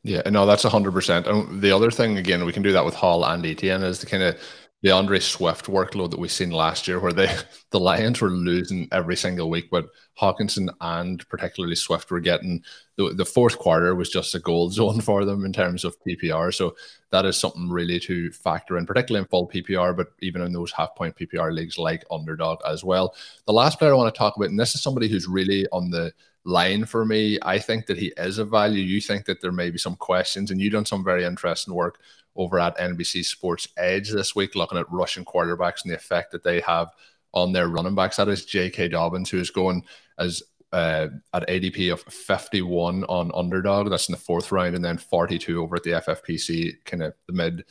Yeah, 0.08 0.22
no, 0.30 0.46
that's 0.46 0.62
hundred 0.62 0.92
percent. 0.92 1.26
And 1.26 1.60
the 1.60 1.70
other 1.70 1.90
thing, 1.90 2.16
again, 2.16 2.46
we 2.46 2.52
can 2.52 2.62
do 2.62 2.72
that 2.72 2.84
with 2.84 2.94
Hall 2.94 3.26
and 3.26 3.44
Etienne 3.44 3.82
is 3.82 4.00
the 4.00 4.06
kind 4.06 4.22
of 4.22 4.40
the 4.80 4.90
Andre 4.90 5.18
Swift 5.18 5.66
workload 5.66 6.12
that 6.12 6.18
we've 6.18 6.32
seen 6.32 6.50
last 6.50 6.88
year, 6.88 6.98
where 6.98 7.12
they 7.12 7.36
the 7.72 7.78
Lions 7.78 8.22
were 8.22 8.30
losing 8.30 8.88
every 8.90 9.16
single 9.16 9.50
week, 9.50 9.68
but 9.70 9.90
Hockenson 10.18 10.70
and 10.80 11.28
particularly 11.28 11.74
Swift 11.74 12.10
were 12.10 12.20
getting 12.20 12.62
the, 12.96 13.12
the 13.12 13.26
fourth 13.26 13.58
quarter 13.58 13.94
was 13.94 14.08
just 14.08 14.34
a 14.34 14.38
gold 14.38 14.72
zone 14.80 15.02
for 15.02 15.26
them 15.26 15.44
in 15.44 15.52
terms 15.52 15.84
of 15.84 15.94
PPR. 16.00 16.54
So 16.54 16.74
that 17.10 17.26
is 17.26 17.36
something 17.36 17.68
really 17.68 18.00
to 18.00 18.30
factor 18.30 18.78
in, 18.78 18.86
particularly 18.86 19.24
in 19.24 19.28
full 19.28 19.50
PPR, 19.50 19.94
but 19.94 20.08
even 20.22 20.40
in 20.40 20.54
those 20.54 20.72
half 20.72 20.94
point 20.94 21.16
PPR 21.16 21.52
leagues 21.52 21.76
like 21.76 22.06
Underdog 22.10 22.60
as 22.66 22.82
well. 22.82 23.14
The 23.46 23.52
last 23.52 23.78
player 23.78 23.92
I 23.92 23.96
want 23.96 24.14
to 24.14 24.18
talk 24.18 24.36
about, 24.36 24.48
and 24.48 24.58
this 24.58 24.74
is 24.74 24.82
somebody 24.82 25.08
who's 25.08 25.28
really 25.28 25.66
on 25.70 25.90
the 25.90 26.14
line 26.44 26.84
for 26.84 27.04
me. 27.04 27.38
I 27.42 27.58
think 27.58 27.86
that 27.86 27.98
he 27.98 28.12
is 28.16 28.38
a 28.38 28.44
value. 28.44 28.82
You 28.82 29.00
think 29.00 29.24
that 29.26 29.40
there 29.40 29.52
may 29.52 29.70
be 29.70 29.78
some 29.78 29.96
questions, 29.96 30.50
and 30.50 30.60
you've 30.60 30.72
done 30.72 30.86
some 30.86 31.04
very 31.04 31.24
interesting 31.24 31.74
work 31.74 32.00
over 32.36 32.58
at 32.58 32.78
NBC 32.78 33.24
Sports 33.24 33.68
Edge 33.76 34.10
this 34.10 34.34
week, 34.34 34.54
looking 34.54 34.78
at 34.78 34.90
rushing 34.90 35.24
quarterbacks 35.24 35.82
and 35.82 35.90
the 35.90 35.96
effect 35.96 36.32
that 36.32 36.44
they 36.44 36.60
have 36.60 36.88
on 37.32 37.52
their 37.52 37.68
running 37.68 37.94
backs. 37.94 38.16
That 38.16 38.28
is 38.28 38.44
J.K. 38.44 38.88
Dobbins, 38.88 39.30
who 39.30 39.38
is 39.38 39.50
going 39.50 39.84
as 40.18 40.42
uh, 40.72 41.08
at 41.32 41.48
ADP 41.48 41.92
of 41.92 42.02
51 42.02 43.04
on 43.04 43.30
underdog. 43.34 43.90
That's 43.90 44.08
in 44.08 44.12
the 44.12 44.18
fourth 44.18 44.52
round, 44.52 44.74
and 44.74 44.84
then 44.84 44.98
42 44.98 45.62
over 45.62 45.76
at 45.76 45.82
the 45.82 45.90
FFPC, 45.92 46.84
kind 46.84 47.02
of 47.02 47.14
the 47.26 47.32
mid 47.32 47.64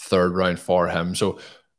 third 0.00 0.34
round 0.34 0.58
for 0.58 0.88
him. 0.88 1.14
So 1.14 1.38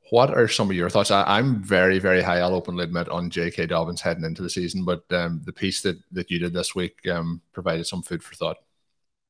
what 0.09 0.35
are 0.35 0.47
some 0.47 0.69
of 0.69 0.75
your 0.75 0.89
thoughts? 0.89 1.11
I, 1.11 1.39
am 1.39 1.61
very, 1.61 1.99
very 1.99 2.21
high. 2.21 2.39
I'll 2.39 2.55
openly 2.55 2.83
admit 2.83 3.09
on 3.09 3.29
J.K. 3.29 3.67
Dobbins 3.67 4.01
heading 4.01 4.23
into 4.23 4.41
the 4.41 4.49
season, 4.49 4.85
but 4.85 5.03
um, 5.11 5.41
the 5.45 5.53
piece 5.53 5.81
that 5.81 5.97
that 6.11 6.31
you 6.31 6.39
did 6.39 6.53
this 6.53 6.75
week 6.75 7.05
um, 7.07 7.41
provided 7.53 7.85
some 7.85 8.01
food 8.01 8.23
for 8.23 8.35
thought. 8.35 8.57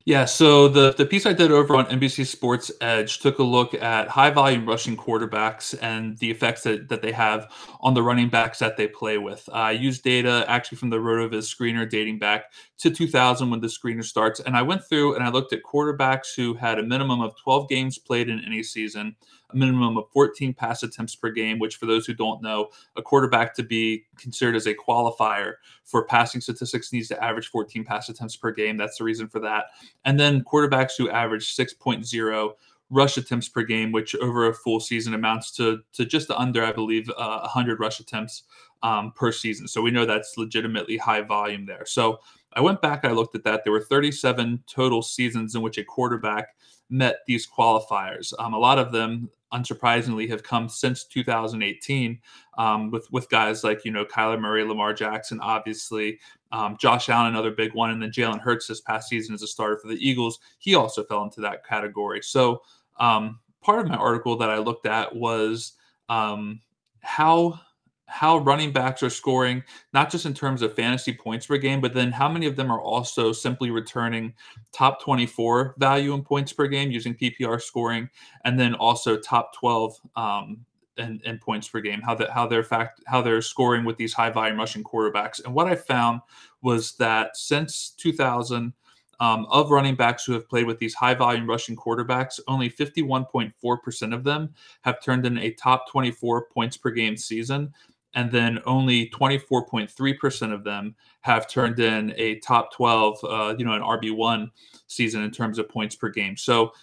Yeah, 0.08 0.24
so 0.24 0.70
the, 0.70 0.94
the 0.94 1.06
piece 1.06 1.26
I 1.26 1.34
did 1.34 1.52
over 1.52 1.76
on 1.76 1.86
NBC 1.88 2.26
Sports 2.28 2.72
Edge 2.80 3.20
took 3.20 3.40
a 3.40 3.44
look 3.44 3.74
at 3.74 4.08
high 4.08 4.30
volume 4.30 4.66
rushing 4.66 4.96
quarterbacks 4.96 5.78
and 5.82 6.18
the 6.20 6.32
effects 6.32 6.63
that, 6.63 6.88
that 6.88 7.02
they 7.02 7.12
have 7.12 7.52
on 7.82 7.94
the 7.94 8.02
running 8.02 8.30
backs 8.30 8.60
that 8.60 8.78
they 8.78 8.88
play 8.88 9.18
with. 9.18 9.50
I 9.52 9.72
used 9.72 10.06
data 10.06 10.46
actually 10.48 10.78
from 10.78 10.92
the 10.92 10.98
RotoViz 10.98 11.54
screener 11.54 11.90
dating 11.90 12.20
back 12.20 12.54
to 12.78 12.90
2000 12.90 13.50
when 13.50 13.60
the 13.60 13.68
screener 13.68 14.02
starts. 14.02 14.40
And 14.40 14.56
I 14.56 14.62
went 14.62 14.82
through 14.88 15.16
and 15.16 15.26
I 15.26 15.30
looked 15.30 15.52
at 15.52 15.60
quarterbacks 15.63 16.34
who 16.34 16.54
had 16.54 16.80
a 16.80 16.84
minimum 16.84 17.20
of 17.20 17.36
12 17.44 17.68
games 17.68 17.98
played 17.98 18.30
in 18.30 18.42
any 18.46 18.63
season 18.63 19.13
a 19.52 19.56
minimum 19.56 19.98
of 19.98 20.10
14 20.12 20.54
pass 20.54 20.84
attempts 20.84 21.16
per 21.16 21.30
game, 21.30 21.60
which, 21.60 21.78
for 21.78 21.86
those 21.86 22.06
who 22.06 22.14
don't 22.14 22.42
know, 22.42 22.70
a 22.96 23.02
quarterback 23.02 23.54
to 23.56 23.64
be 23.64 24.04
considered 24.18 24.56
as 24.56 24.68
a 24.68 24.74
qualifier 24.74 25.54
for 25.86 26.06
passing 26.06 26.42
statistics 26.42 26.92
needs 26.92 27.08
to 27.08 27.24
average 27.24 27.48
14 27.48 27.84
pass 27.86 28.10
attempts 28.10 28.36
per 28.36 28.52
game. 28.52 28.78
That's 28.78 28.98
the 28.98 29.04
reason 29.04 29.28
for 29.28 29.40
that. 29.40 29.66
And 30.06 30.20
then 30.20 30.44
quarterbacks 30.44 30.94
who 30.98 31.10
average 31.10 31.56
6.0 31.56 32.52
rush 32.90 33.18
attempts 33.18 33.50
per 33.50 33.64
game, 33.64 33.92
which 33.92 34.16
over 34.16 34.48
a 34.48 34.54
full 34.54 34.80
season 34.80 35.14
amounts 35.14 35.52
to 35.52 35.82
to 35.94 36.06
just 36.06 36.30
under, 36.32 36.64
I 36.64 36.72
believe, 36.72 37.10
uh, 37.18 37.40
100 37.40 37.80
rush 37.80 38.00
attempts 38.00 38.44
um, 38.84 39.12
per 39.16 39.32
season. 39.32 39.68
So 39.68 39.82
we 39.82 39.92
know 39.92 40.06
that's 40.06 40.38
legitimately 40.38 40.98
high 40.98 41.22
volume 41.22 41.66
there. 41.66 41.86
So 41.86 42.20
I 42.54 42.62
went 42.62 42.82
back, 42.82 43.06
I 43.06 43.12
looked 43.12 43.36
at 43.36 43.44
that. 43.44 43.64
There 43.64 43.74
were 43.74 43.82
37 43.82 44.64
total 44.68 45.02
seasons 45.02 45.56
in 45.56 45.62
which 45.62 45.78
a 45.78 45.84
quarterback 45.84 46.56
met 46.89 47.19
these 47.28 47.47
qualifiers. 47.47 48.34
Um, 48.39 48.54
a 48.54 48.60
lot 48.60 48.80
of 48.80 48.91
them 48.91 49.30
unsurprisingly, 49.54 50.30
have 50.30 50.43
come 50.43 50.67
since 50.67 51.06
2018 51.06 52.19
um, 52.58 52.91
with 52.91 53.12
with 53.12 53.30
guys 53.30 53.63
like 53.63 53.86
you 53.86 53.91
know 53.91 54.06
Kyler 54.06 54.39
Murray, 54.39 54.63
Lamar 54.63 54.93
Jackson, 54.93 55.39
obviously 55.39 56.19
um, 56.52 56.78
Josh 56.80 57.10
Allen, 57.10 57.28
another 57.28 57.52
big 57.52 57.73
one, 57.73 57.91
and 57.91 58.02
then 58.02 58.12
Jalen 58.12 58.39
Hurts 58.39 58.67
this 58.67 58.82
past 58.82 59.10
season 59.10 59.34
as 59.34 59.41
a 59.41 59.47
starter 59.47 59.78
for 59.78 59.88
the 59.88 59.95
Eagles. 59.95 60.39
He 60.60 60.76
also 60.76 61.04
fell 61.04 61.23
into 61.23 61.41
that 61.41 61.65
category. 61.65 62.21
So 62.21 62.62
um, 63.00 63.39
part 63.62 63.80
of 63.80 63.88
my 63.88 63.95
article 63.95 64.38
that 64.38 64.50
I 64.50 64.58
looked 64.58 64.86
at 64.86 65.15
was 65.15 65.73
um, 66.10 66.62
how 67.02 67.60
how 68.08 68.38
running 68.38 68.72
backs 68.72 69.04
are 69.04 69.10
scoring, 69.10 69.63
not 69.93 70.10
just 70.10 70.26
in 70.26 70.34
terms 70.34 70.62
of 70.62 70.74
fantasy 70.74 71.13
points 71.13 71.46
per 71.46 71.58
game, 71.58 71.82
but 71.82 71.93
then 71.93 72.12
how 72.12 72.30
many 72.30 72.46
of 72.46 72.56
them 72.56 72.72
are 72.72 72.82
also 72.82 73.32
simply 73.32 73.70
returning 73.70 74.34
top 74.72 75.02
24 75.02 75.76
value 75.78 76.13
in 76.13 76.24
points 76.24 76.54
per 76.54 76.67
game 76.67 76.89
using 76.89 77.13
PPR 77.13 77.62
scoring, 77.62 78.10
and 78.46 78.60
then 78.60 78.74
also 78.76 79.17
top 79.17 79.54
12 79.54 80.00
um, 80.15 80.65
in 80.98 81.38
points 81.39 81.67
per 81.67 81.80
game. 81.82 82.02
How 82.02 82.15
that 82.15 82.32
how 82.32 82.48
they're 82.48 82.63
fact 82.63 83.02
how 83.06 83.22
they're 83.22 83.41
scoring 83.41 83.86
with 83.86 83.98
these 83.98 84.13
high 84.13 84.32
volume 84.32 84.58
rushing 84.58 84.84
quarterbacks. 84.84 85.43
And 85.43 85.54
what 85.54 85.67
I 85.67 85.76
found 85.76 86.22
was 86.62 86.93
that 86.96 87.38
since 87.38 87.91
2000. 87.98 88.74
Um, 89.20 89.48
of 89.50 89.72
running 89.72 89.96
backs 89.96 90.26
who 90.26 90.34
have 90.34 90.48
played 90.48 90.67
with 90.67 90.78
these 90.78 90.93
high 90.93 91.15
volume 91.15 91.50
rushing 91.50 91.76
quarterbacks, 91.76 92.39
only 92.48 92.70
51.4% 92.70 94.13
of 94.13 94.24
them 94.24 94.54
have 94.82 95.02
turned 95.02 95.26
in 95.26 95.39
a 95.39 95.54
top 95.54 95.89
24 95.89 96.46
points 96.54 96.78
per 96.78 96.91
game 96.91 97.17
season 97.17 97.74
and 98.17 98.32
then 98.32 98.60
only 98.65 99.12
24.3% 99.12 100.51
of 100.51 100.63
them 100.63 100.95
have 101.21 101.47
turned 101.47 101.80
in 101.80 102.15
a 102.17 102.39
top 102.39 102.73
12, 102.73 103.19
uh, 103.23 103.56
you 103.60 103.63
know, 103.63 103.73
an 103.73 103.84
RB1 103.84 104.49
season 104.88 105.21
in 105.21 105.30
terms 105.30 105.60
of 105.60 105.69
points 105.69 105.95
per 105.95 106.10
game. 106.10 106.36
So 106.36 106.73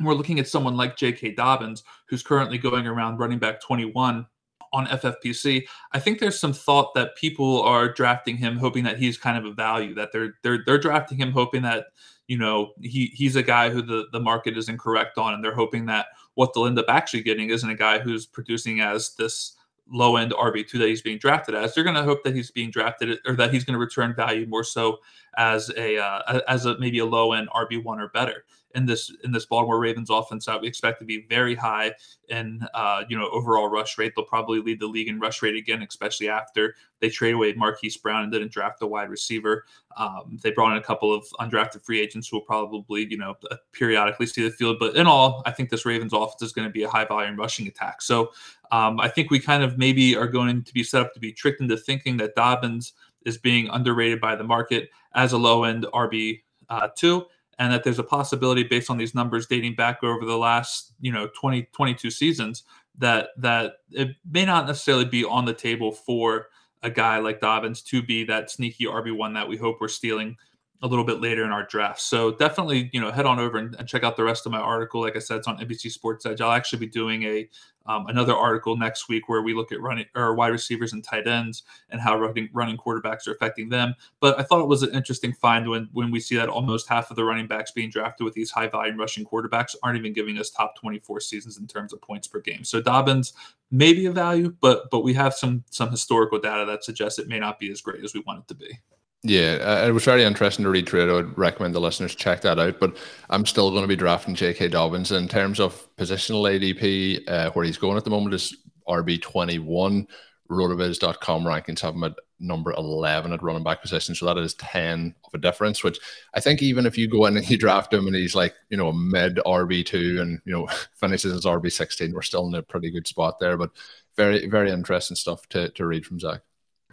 we're 0.00 0.14
looking 0.14 0.38
at 0.38 0.46
someone 0.46 0.76
like 0.76 0.96
J.K. 0.96 1.32
Dobbins, 1.32 1.82
who's 2.08 2.22
currently 2.22 2.56
going 2.56 2.86
around 2.86 3.18
running 3.18 3.40
back 3.40 3.60
21 3.60 4.26
on 4.72 4.86
FFPC. 4.86 5.66
I 5.90 5.98
think 5.98 6.20
there's 6.20 6.38
some 6.38 6.52
thought 6.52 6.94
that 6.94 7.16
people 7.16 7.62
are 7.62 7.92
drafting 7.92 8.36
him 8.36 8.56
hoping 8.56 8.84
that 8.84 8.96
he's 8.96 9.18
kind 9.18 9.36
of 9.36 9.44
a 9.44 9.54
value, 9.54 9.92
that 9.94 10.12
they're 10.12 10.34
they're 10.44 10.62
they're 10.66 10.78
drafting 10.78 11.18
him 11.18 11.32
hoping 11.32 11.62
that 11.62 11.86
you 12.28 12.38
know 12.38 12.72
he 12.80 13.06
he's 13.06 13.34
a 13.34 13.42
guy 13.42 13.70
who 13.70 13.82
the 13.82 14.06
the 14.12 14.20
market 14.20 14.56
is 14.56 14.68
incorrect 14.68 15.18
on, 15.18 15.34
and 15.34 15.42
they're 15.42 15.54
hoping 15.54 15.86
that 15.86 16.06
what 16.34 16.52
they'll 16.52 16.66
end 16.66 16.78
up 16.78 16.86
actually 16.88 17.22
getting 17.22 17.50
isn't 17.50 17.70
a 17.70 17.74
guy 17.74 17.98
who's 17.98 18.26
producing 18.26 18.80
as 18.80 19.14
this 19.14 19.56
low 19.90 20.16
end 20.16 20.32
RB2 20.32 20.72
that 20.78 20.88
he's 20.88 21.02
being 21.02 21.18
drafted 21.18 21.54
as. 21.54 21.74
They're 21.74 21.84
going 21.84 21.96
to 21.96 22.02
hope 22.02 22.24
that 22.24 22.34
he's 22.34 22.50
being 22.50 22.70
drafted 22.70 23.18
or 23.26 23.34
that 23.36 23.52
he's 23.52 23.64
going 23.64 23.74
to 23.74 23.78
return 23.78 24.14
value 24.14 24.46
more 24.46 24.64
so 24.64 24.98
as 25.36 25.70
a 25.76 25.98
uh, 25.98 26.40
as 26.48 26.66
a 26.66 26.78
maybe 26.78 26.98
a 26.98 27.06
low 27.06 27.32
end 27.32 27.48
RB1 27.50 27.84
or 27.84 28.08
better 28.08 28.44
in 28.76 28.86
this 28.86 29.10
in 29.24 29.32
this 29.32 29.46
Baltimore 29.46 29.80
Ravens 29.80 30.10
offense 30.10 30.44
that 30.46 30.60
we 30.60 30.68
expect 30.68 31.00
to 31.00 31.04
be 31.04 31.26
very 31.28 31.54
high 31.54 31.94
in 32.28 32.60
uh, 32.74 33.04
you 33.08 33.18
know 33.18 33.28
overall 33.30 33.68
rush 33.68 33.98
rate. 33.98 34.12
They'll 34.14 34.24
probably 34.24 34.60
lead 34.60 34.80
the 34.80 34.86
league 34.86 35.08
in 35.08 35.18
rush 35.18 35.42
rate 35.42 35.56
again, 35.56 35.82
especially 35.82 36.28
after 36.28 36.76
they 37.00 37.08
trade 37.08 37.34
away 37.34 37.54
Marquise 37.54 37.96
Brown 37.96 38.22
and 38.22 38.32
didn't 38.32 38.52
draft 38.52 38.82
a 38.82 38.86
wide 38.86 39.10
receiver. 39.10 39.64
Um, 39.96 40.38
they 40.42 40.50
brought 40.50 40.72
in 40.72 40.78
a 40.78 40.82
couple 40.82 41.12
of 41.12 41.26
undrafted 41.40 41.84
free 41.84 42.00
agents 42.00 42.28
who 42.28 42.36
will 42.36 42.44
probably 42.44 43.06
you 43.10 43.16
know 43.16 43.34
uh, 43.50 43.56
periodically 43.72 44.26
see 44.26 44.42
the 44.42 44.50
field. 44.50 44.76
But 44.78 44.94
in 44.94 45.06
all, 45.06 45.42
I 45.46 45.50
think 45.50 45.70
this 45.70 45.86
Ravens 45.86 46.12
offense 46.12 46.42
is 46.42 46.52
going 46.52 46.68
to 46.68 46.72
be 46.72 46.82
a 46.82 46.88
high 46.88 47.06
volume 47.06 47.36
rushing 47.36 47.66
attack. 47.66 48.02
So 48.02 48.30
um, 48.70 49.00
I 49.00 49.08
think 49.08 49.30
we 49.30 49.40
kind 49.40 49.64
of 49.64 49.78
maybe 49.78 50.14
are 50.14 50.28
going 50.28 50.62
to 50.62 50.72
be 50.74 50.84
set 50.84 51.00
up 51.00 51.14
to 51.14 51.20
be 51.20 51.32
tricked 51.32 51.60
into 51.60 51.76
thinking 51.76 52.18
that 52.18 52.34
Dobbins 52.34 52.92
is 53.24 53.38
being 53.38 53.68
underrated 53.70 54.20
by 54.20 54.36
the 54.36 54.44
market 54.44 54.90
as 55.14 55.32
a 55.32 55.38
low 55.38 55.64
end 55.64 55.86
RB 55.94 56.42
uh, 56.68 56.88
two 56.96 57.26
and 57.58 57.72
that 57.72 57.84
there's 57.84 57.98
a 57.98 58.04
possibility 58.04 58.62
based 58.62 58.90
on 58.90 58.98
these 58.98 59.14
numbers 59.14 59.46
dating 59.46 59.74
back 59.74 60.02
over 60.02 60.24
the 60.24 60.36
last 60.36 60.92
you 61.00 61.12
know 61.12 61.28
20 61.28 61.68
22 61.72 62.10
seasons 62.10 62.64
that 62.98 63.28
that 63.36 63.74
it 63.90 64.16
may 64.30 64.44
not 64.44 64.66
necessarily 64.66 65.04
be 65.04 65.24
on 65.24 65.44
the 65.44 65.54
table 65.54 65.92
for 65.92 66.48
a 66.82 66.90
guy 66.90 67.18
like 67.18 67.40
Dobbins 67.40 67.82
to 67.82 68.02
be 68.02 68.24
that 68.24 68.50
sneaky 68.50 68.84
RB1 68.84 69.34
that 69.34 69.48
we 69.48 69.56
hope 69.56 69.78
we're 69.80 69.88
stealing 69.88 70.36
a 70.82 70.86
little 70.86 71.04
bit 71.04 71.20
later 71.20 71.44
in 71.44 71.50
our 71.50 71.64
draft. 71.64 72.00
So 72.00 72.32
definitely, 72.32 72.90
you 72.92 73.00
know, 73.00 73.10
head 73.10 73.26
on 73.26 73.38
over 73.38 73.58
and, 73.58 73.74
and, 73.76 73.88
check 73.88 74.04
out 74.04 74.16
the 74.16 74.24
rest 74.24 74.46
of 74.46 74.52
my 74.52 74.58
article. 74.58 75.00
Like 75.00 75.16
I 75.16 75.20
said, 75.20 75.38
it's 75.38 75.48
on 75.48 75.58
NBC 75.58 75.90
Sports 75.90 76.26
Edge. 76.26 76.40
I'll 76.40 76.52
actually 76.52 76.80
be 76.80 76.86
doing 76.86 77.22
a 77.22 77.48
um, 77.88 78.06
another 78.08 78.34
article 78.34 78.76
next 78.76 79.08
week 79.08 79.28
where 79.28 79.42
we 79.42 79.54
look 79.54 79.70
at 79.70 79.80
running 79.80 80.06
or 80.14 80.34
wide 80.34 80.48
receivers 80.48 80.92
and 80.92 81.04
tight 81.04 81.26
ends 81.26 81.62
and 81.90 82.00
how 82.00 82.18
running 82.18 82.48
running 82.52 82.76
quarterbacks 82.76 83.26
are 83.26 83.32
affecting 83.32 83.68
them. 83.68 83.94
But 84.20 84.38
I 84.38 84.42
thought 84.42 84.60
it 84.60 84.68
was 84.68 84.82
an 84.82 84.94
interesting 84.94 85.32
find 85.32 85.68
when 85.68 85.88
when 85.92 86.10
we 86.10 86.20
see 86.20 86.36
that 86.36 86.48
almost 86.48 86.88
half 86.88 87.10
of 87.10 87.16
the 87.16 87.24
running 87.24 87.46
backs 87.46 87.70
being 87.70 87.90
drafted 87.90 88.24
with 88.24 88.34
these 88.34 88.50
high 88.50 88.68
volume 88.68 88.98
rushing 88.98 89.24
quarterbacks 89.24 89.74
aren't 89.82 89.98
even 89.98 90.12
giving 90.12 90.38
us 90.38 90.50
top 90.50 90.76
24 90.78 91.20
seasons 91.20 91.58
in 91.58 91.66
terms 91.66 91.92
of 91.92 92.02
points 92.02 92.26
per 92.26 92.40
game. 92.40 92.64
So 92.64 92.80
Dobbins 92.80 93.32
may 93.70 93.92
be 93.92 94.06
a 94.06 94.12
value, 94.12 94.54
but 94.60 94.90
but 94.90 95.04
we 95.04 95.14
have 95.14 95.34
some 95.34 95.64
some 95.70 95.90
historical 95.90 96.38
data 96.38 96.64
that 96.66 96.84
suggests 96.84 97.18
it 97.18 97.28
may 97.28 97.38
not 97.38 97.58
be 97.58 97.70
as 97.70 97.80
great 97.80 98.04
as 98.04 98.14
we 98.14 98.20
want 98.26 98.40
it 98.40 98.48
to 98.48 98.54
be. 98.54 98.78
Yeah, 99.22 99.58
uh, 99.60 99.88
it 99.88 99.90
was 99.92 100.04
very 100.04 100.22
interesting 100.22 100.64
to 100.64 100.70
read 100.70 100.88
through 100.88 101.08
it. 101.08 101.10
I 101.10 101.14
would 101.14 101.36
recommend 101.36 101.74
the 101.74 101.80
listeners 101.80 102.14
check 102.14 102.42
that 102.42 102.58
out. 102.58 102.78
But 102.78 102.96
I'm 103.28 103.44
still 103.44 103.70
going 103.70 103.82
to 103.82 103.88
be 103.88 103.96
drafting 103.96 104.34
J.K. 104.34 104.68
Dobbins 104.68 105.10
in 105.10 105.26
terms 105.26 105.58
of 105.58 105.88
positional 105.96 106.48
ADP. 106.48 107.28
Uh, 107.28 107.50
where 107.50 107.64
he's 107.64 107.78
going 107.78 107.96
at 107.96 108.04
the 108.04 108.10
moment 108.10 108.34
is 108.34 108.56
RB 108.88 109.20
twenty 109.20 109.58
one. 109.58 110.06
Rotoviz.com 110.48 111.42
rankings 111.44 111.80
have 111.80 111.94
him 111.96 112.04
at 112.04 112.14
number 112.38 112.72
11 112.72 113.32
at 113.32 113.42
running 113.42 113.64
back 113.64 113.82
position. 113.82 114.14
So 114.14 114.26
that 114.26 114.38
is 114.38 114.54
10 114.54 115.12
of 115.24 115.34
a 115.34 115.38
difference, 115.38 115.82
which 115.82 115.98
I 116.34 116.40
think 116.40 116.62
even 116.62 116.86
if 116.86 116.96
you 116.96 117.08
go 117.08 117.26
in 117.26 117.36
and 117.36 117.50
you 117.50 117.58
draft 117.58 117.92
him 117.92 118.06
and 118.06 118.14
he's 118.14 118.36
like, 118.36 118.54
you 118.70 118.76
know, 118.76 118.90
a 118.90 118.94
mid 118.94 119.38
RB2 119.44 120.20
and, 120.20 120.40
you 120.44 120.52
know, 120.52 120.68
finishes 120.94 121.32
as 121.32 121.44
RB16, 121.44 122.12
we're 122.12 122.22
still 122.22 122.46
in 122.46 122.54
a 122.54 122.62
pretty 122.62 122.92
good 122.92 123.08
spot 123.08 123.40
there. 123.40 123.56
But 123.56 123.70
very, 124.16 124.46
very 124.46 124.70
interesting 124.70 125.16
stuff 125.16 125.48
to, 125.48 125.68
to 125.70 125.84
read 125.84 126.06
from 126.06 126.20
Zach. 126.20 126.42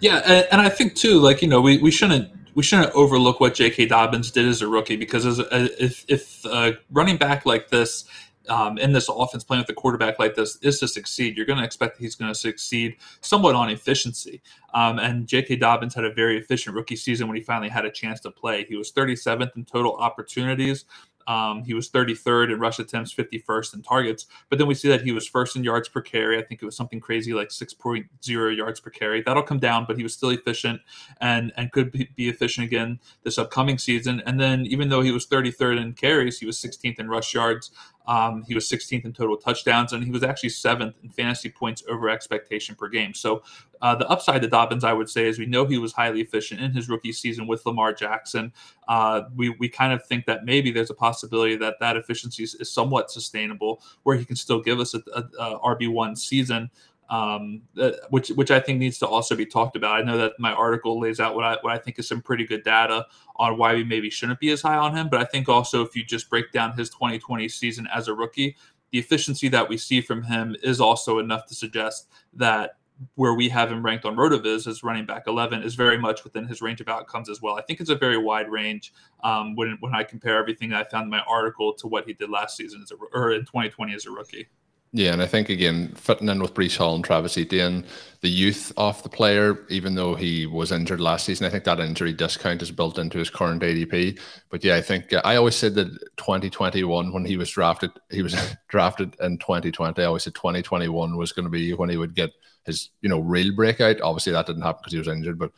Yeah, 0.03 0.17
and, 0.25 0.47
and 0.51 0.61
I 0.61 0.67
think 0.67 0.95
too, 0.95 1.17
like 1.19 1.41
you 1.41 1.47
know, 1.47 1.61
we, 1.61 1.77
we 1.77 1.89
shouldn't 1.89 2.29
we 2.55 2.61
shouldn't 2.61 2.91
overlook 2.91 3.39
what 3.39 3.53
J.K. 3.53 3.85
Dobbins 3.85 4.31
did 4.31 4.45
as 4.45 4.61
a 4.61 4.67
rookie 4.67 4.97
because 4.97 5.25
as 5.25 5.39
a, 5.39 5.81
if 5.81 6.03
if 6.09 6.43
a 6.43 6.73
running 6.91 7.15
back 7.15 7.45
like 7.45 7.69
this 7.69 8.03
um, 8.49 8.77
in 8.77 8.91
this 8.91 9.07
offense 9.07 9.45
playing 9.45 9.61
with 9.61 9.69
a 9.69 9.73
quarterback 9.73 10.19
like 10.19 10.35
this 10.35 10.57
is 10.61 10.77
to 10.81 10.89
succeed, 10.89 11.37
you're 11.37 11.45
going 11.45 11.59
to 11.59 11.63
expect 11.63 11.99
he's 11.99 12.15
going 12.15 12.29
to 12.29 12.37
succeed 12.37 12.97
somewhat 13.21 13.55
on 13.55 13.69
efficiency. 13.69 14.41
Um, 14.73 14.99
and 14.99 15.25
J.K. 15.25 15.55
Dobbins 15.55 15.93
had 15.93 16.03
a 16.03 16.13
very 16.13 16.37
efficient 16.37 16.75
rookie 16.75 16.97
season 16.97 17.29
when 17.29 17.37
he 17.37 17.41
finally 17.41 17.69
had 17.69 17.85
a 17.85 17.91
chance 17.91 18.19
to 18.21 18.31
play. 18.31 18.65
He 18.65 18.75
was 18.75 18.91
37th 18.91 19.55
in 19.55 19.63
total 19.63 19.95
opportunities. 19.95 20.83
Um, 21.27 21.63
he 21.63 21.73
was 21.73 21.89
33rd 21.89 22.53
in 22.53 22.59
rush 22.59 22.79
attempts, 22.79 23.13
51st 23.13 23.75
in 23.75 23.81
targets. 23.81 24.25
But 24.49 24.57
then 24.57 24.67
we 24.67 24.75
see 24.75 24.89
that 24.89 25.01
he 25.01 25.11
was 25.11 25.27
first 25.27 25.55
in 25.55 25.63
yards 25.63 25.89
per 25.89 26.01
carry. 26.01 26.37
I 26.37 26.43
think 26.43 26.61
it 26.61 26.65
was 26.65 26.75
something 26.75 26.99
crazy 26.99 27.33
like 27.33 27.49
6.0 27.49 28.57
yards 28.57 28.79
per 28.79 28.89
carry. 28.89 29.21
That'll 29.21 29.43
come 29.43 29.59
down, 29.59 29.85
but 29.87 29.97
he 29.97 30.03
was 30.03 30.13
still 30.13 30.29
efficient 30.29 30.81
and 31.21 31.51
and 31.57 31.71
could 31.71 31.91
be 31.91 32.29
efficient 32.29 32.65
again 32.65 32.99
this 33.23 33.37
upcoming 33.37 33.77
season. 33.77 34.21
And 34.25 34.39
then 34.39 34.65
even 34.65 34.89
though 34.89 35.01
he 35.01 35.11
was 35.11 35.27
33rd 35.27 35.81
in 35.81 35.93
carries, 35.93 36.39
he 36.39 36.45
was 36.45 36.57
16th 36.57 36.99
in 36.99 37.09
rush 37.09 37.33
yards. 37.33 37.71
Um, 38.05 38.43
he 38.47 38.53
was 38.53 38.69
16th 38.69 39.05
in 39.05 39.13
total 39.13 39.37
touchdowns, 39.37 39.93
and 39.93 40.03
he 40.03 40.11
was 40.11 40.23
actually 40.23 40.49
seventh 40.49 40.95
in 41.03 41.09
fantasy 41.09 41.49
points 41.49 41.83
over 41.89 42.09
expectation 42.09 42.75
per 42.75 42.89
game. 42.89 43.13
So, 43.13 43.43
uh, 43.81 43.95
the 43.95 44.07
upside 44.07 44.41
to 44.41 44.47
Dobbins, 44.47 44.83
I 44.83 44.93
would 44.93 45.09
say, 45.09 45.27
is 45.27 45.39
we 45.39 45.45
know 45.45 45.65
he 45.65 45.77
was 45.77 45.91
highly 45.91 46.21
efficient 46.21 46.61
in 46.61 46.71
his 46.71 46.89
rookie 46.89 47.11
season 47.11 47.47
with 47.47 47.65
Lamar 47.65 47.93
Jackson. 47.93 48.53
Uh, 48.87 49.23
we 49.35 49.49
we 49.59 49.67
kind 49.67 49.93
of 49.93 50.05
think 50.05 50.25
that 50.25 50.45
maybe 50.45 50.71
there's 50.71 50.89
a 50.89 50.93
possibility 50.95 51.55
that 51.57 51.79
that 51.79 51.97
efficiency 51.97 52.43
is, 52.43 52.55
is 52.55 52.71
somewhat 52.71 53.11
sustainable, 53.11 53.81
where 54.03 54.17
he 54.17 54.25
can 54.25 54.35
still 54.35 54.61
give 54.61 54.79
us 54.79 54.93
a, 54.93 55.03
a, 55.13 55.23
a 55.39 55.59
RB 55.59 55.91
one 55.91 56.15
season 56.15 56.69
um, 57.09 57.61
uh, 57.79 57.91
which 58.09 58.29
which 58.29 58.51
I 58.51 58.59
think 58.59 58.79
needs 58.79 58.97
to 58.99 59.07
also 59.07 59.35
be 59.35 59.45
talked 59.45 59.75
about. 59.75 59.99
I 59.99 60.03
know 60.03 60.17
that 60.17 60.33
my 60.39 60.51
article 60.51 60.99
lays 60.99 61.19
out 61.19 61.35
what 61.35 61.43
I 61.43 61.57
what 61.61 61.73
I 61.73 61.77
think 61.77 61.99
is 61.99 62.07
some 62.07 62.21
pretty 62.21 62.45
good 62.45 62.63
data 62.63 63.05
on 63.35 63.57
why 63.57 63.73
we 63.73 63.83
maybe 63.83 64.09
shouldn't 64.09 64.39
be 64.39 64.51
as 64.51 64.61
high 64.61 64.77
on 64.77 64.95
him. 64.95 65.09
But 65.09 65.21
I 65.21 65.25
think 65.25 65.49
also 65.49 65.83
if 65.83 65.95
you 65.95 66.03
just 66.03 66.29
break 66.29 66.51
down 66.51 66.77
his 66.77 66.89
2020 66.89 67.47
season 67.49 67.87
as 67.93 68.07
a 68.07 68.13
rookie, 68.13 68.55
the 68.91 68.99
efficiency 68.99 69.47
that 69.49 69.67
we 69.67 69.77
see 69.77 70.01
from 70.01 70.23
him 70.23 70.55
is 70.63 70.79
also 70.79 71.19
enough 71.19 71.45
to 71.47 71.55
suggest 71.55 72.09
that 72.33 72.77
where 73.15 73.33
we 73.33 73.49
have 73.49 73.71
him 73.71 73.83
ranked 73.83 74.05
on 74.05 74.15
Rotoviz 74.15 74.67
as 74.67 74.83
running 74.83 75.05
back 75.05 75.23
11 75.27 75.63
is 75.63 75.75
very 75.75 75.97
much 75.97 76.23
within 76.23 76.47
his 76.47 76.61
range 76.61 76.79
of 76.79 76.87
outcomes 76.87 77.29
as 77.29 77.41
well. 77.41 77.55
I 77.55 77.61
think 77.63 77.81
it's 77.81 77.89
a 77.89 77.95
very 77.95 78.17
wide 78.17 78.49
range 78.49 78.93
um, 79.23 79.55
when 79.55 79.77
when 79.79 79.95
I 79.95 80.03
compare 80.03 80.37
everything 80.37 80.73
I 80.73 80.83
found 80.83 81.05
in 81.05 81.09
my 81.09 81.21
article 81.21 81.73
to 81.73 81.87
what 81.87 82.05
he 82.05 82.13
did 82.13 82.29
last 82.29 82.55
season 82.55 82.81
as 82.83 82.91
a, 82.91 82.95
or 83.13 83.31
in 83.31 83.41
2020 83.41 83.93
as 83.93 84.05
a 84.05 84.11
rookie. 84.11 84.47
Yeah, 84.95 85.11
and 85.11 85.23
I 85.23 85.25
think 85.25 85.49
again, 85.49 85.91
fitting 85.95 86.29
in 86.29 86.39
with 86.39 86.53
Breece 86.53 86.77
Hall 86.77 86.93
and 86.93 87.03
Travis 87.03 87.35
Etienne, 87.35 87.83
the 88.21 88.29
youth 88.29 88.71
of 88.77 89.01
the 89.01 89.09
player, 89.09 89.65
even 89.69 89.95
though 89.95 90.13
he 90.13 90.45
was 90.45 90.71
injured 90.71 90.99
last 91.01 91.25
season, 91.25 91.47
I 91.47 91.49
think 91.49 91.63
that 91.63 91.79
injury 91.79 92.13
discount 92.13 92.61
is 92.61 92.69
built 92.69 92.99
into 92.99 93.17
his 93.17 93.31
current 93.31 93.63
ADP. 93.63 94.19
But 94.51 94.63
yeah, 94.63 94.75
I 94.75 94.81
think 94.81 95.11
uh, 95.11 95.21
I 95.25 95.35
always 95.37 95.55
said 95.55 95.73
that 95.75 95.87
2021, 96.17 97.11
when 97.11 97.25
he 97.25 97.37
was 97.37 97.49
drafted, 97.49 97.89
he 98.11 98.21
was 98.21 98.35
drafted 98.67 99.15
in 99.19 99.39
2020. 99.39 99.99
I 99.99 100.05
always 100.05 100.23
said 100.23 100.35
2021 100.35 101.17
was 101.17 101.31
going 101.31 101.45
to 101.45 101.49
be 101.49 101.73
when 101.73 101.89
he 101.89 101.97
would 101.97 102.13
get 102.13 102.29
his, 102.63 102.91
you 103.01 103.09
know, 103.09 103.19
real 103.19 103.53
breakout. 103.55 103.99
Obviously, 104.01 104.33
that 104.33 104.45
didn't 104.45 104.61
happen 104.61 104.81
because 104.83 104.93
he 104.93 104.99
was 104.99 105.07
injured, 105.07 105.39
but 105.39 105.51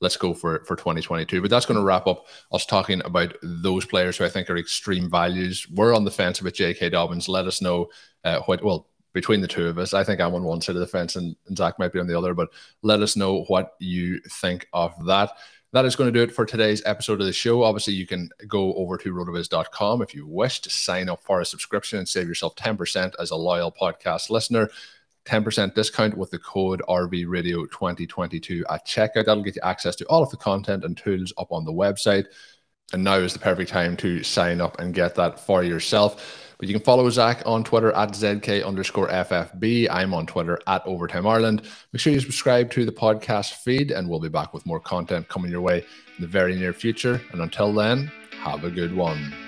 let's 0.00 0.16
go 0.16 0.34
for 0.34 0.64
for 0.64 0.76
2022. 0.76 1.40
But 1.40 1.50
that's 1.50 1.66
going 1.66 1.78
to 1.78 1.84
wrap 1.84 2.06
up 2.06 2.26
us 2.52 2.66
talking 2.66 3.02
about 3.04 3.34
those 3.42 3.84
players 3.84 4.16
who 4.16 4.24
I 4.24 4.28
think 4.28 4.48
are 4.50 4.56
extreme 4.56 5.10
values. 5.10 5.66
We're 5.68 5.94
on 5.94 6.04
the 6.04 6.10
fence 6.10 6.42
with 6.42 6.54
J.K. 6.54 6.90
Dobbins. 6.90 7.28
Let 7.28 7.46
us 7.46 7.60
know 7.60 7.88
uh, 8.24 8.40
what 8.40 8.62
well 8.62 8.88
between 9.12 9.40
the 9.40 9.48
two 9.48 9.66
of 9.66 9.78
us. 9.78 9.94
I 9.94 10.04
think 10.04 10.20
I'm 10.20 10.34
on 10.34 10.44
one 10.44 10.60
side 10.60 10.76
of 10.76 10.80
the 10.80 10.86
fence 10.86 11.16
and, 11.16 11.34
and 11.46 11.56
Zach 11.56 11.78
might 11.78 11.92
be 11.92 11.98
on 11.98 12.06
the 12.06 12.16
other. 12.16 12.34
But 12.34 12.50
let 12.82 13.00
us 13.00 13.16
know 13.16 13.42
what 13.48 13.74
you 13.80 14.20
think 14.40 14.68
of 14.72 14.92
that. 15.06 15.30
That 15.72 15.84
is 15.84 15.96
going 15.96 16.10
to 16.10 16.18
do 16.18 16.22
it 16.22 16.34
for 16.34 16.46
today's 16.46 16.82
episode 16.86 17.20
of 17.20 17.26
the 17.26 17.32
show. 17.32 17.62
Obviously, 17.62 17.92
you 17.92 18.06
can 18.06 18.30
go 18.46 18.72
over 18.74 18.96
to 18.96 19.12
rotoviz.com 19.12 20.00
if 20.00 20.14
you 20.14 20.26
wish 20.26 20.60
to 20.60 20.70
sign 20.70 21.10
up 21.10 21.20
for 21.20 21.40
a 21.40 21.44
subscription 21.44 21.98
and 21.98 22.08
save 22.08 22.26
yourself 22.26 22.54
10% 22.56 23.12
as 23.18 23.30
a 23.30 23.36
loyal 23.36 23.70
podcast 23.70 24.30
listener. 24.30 24.70
10% 25.28 25.74
discount 25.74 26.16
with 26.16 26.30
the 26.30 26.38
code 26.38 26.82
RV 26.88 27.26
Radio 27.28 27.66
2022 27.66 28.64
at 28.70 28.86
checkout. 28.86 29.26
That'll 29.26 29.42
get 29.42 29.56
you 29.56 29.62
access 29.62 29.94
to 29.96 30.06
all 30.06 30.22
of 30.22 30.30
the 30.30 30.36
content 30.38 30.84
and 30.84 30.96
tools 30.96 31.32
up 31.36 31.52
on 31.52 31.64
the 31.64 31.72
website. 31.72 32.24
And 32.92 33.04
now 33.04 33.16
is 33.16 33.34
the 33.34 33.38
perfect 33.38 33.70
time 33.70 33.96
to 33.98 34.22
sign 34.22 34.62
up 34.62 34.80
and 34.80 34.94
get 34.94 35.14
that 35.16 35.38
for 35.38 35.62
yourself. 35.62 36.54
But 36.58 36.68
you 36.68 36.74
can 36.74 36.82
follow 36.82 37.08
Zach 37.10 37.42
on 37.44 37.62
Twitter 37.62 37.92
at 37.92 38.10
ZK 38.10 38.64
underscore 38.64 39.08
FFB. 39.08 39.88
I'm 39.90 40.14
on 40.14 40.26
Twitter 40.26 40.58
at 40.66 40.82
Overtime 40.86 41.26
Ireland. 41.26 41.62
Make 41.92 42.00
sure 42.00 42.12
you 42.12 42.20
subscribe 42.20 42.70
to 42.72 42.84
the 42.84 42.92
podcast 42.92 43.56
feed, 43.56 43.90
and 43.90 44.08
we'll 44.08 44.20
be 44.20 44.28
back 44.28 44.54
with 44.54 44.66
more 44.66 44.80
content 44.80 45.28
coming 45.28 45.50
your 45.50 45.60
way 45.60 45.84
in 46.16 46.22
the 46.22 46.26
very 46.26 46.56
near 46.56 46.72
future. 46.72 47.20
And 47.32 47.42
until 47.42 47.72
then, 47.72 48.10
have 48.40 48.64
a 48.64 48.70
good 48.70 48.96
one. 48.96 49.47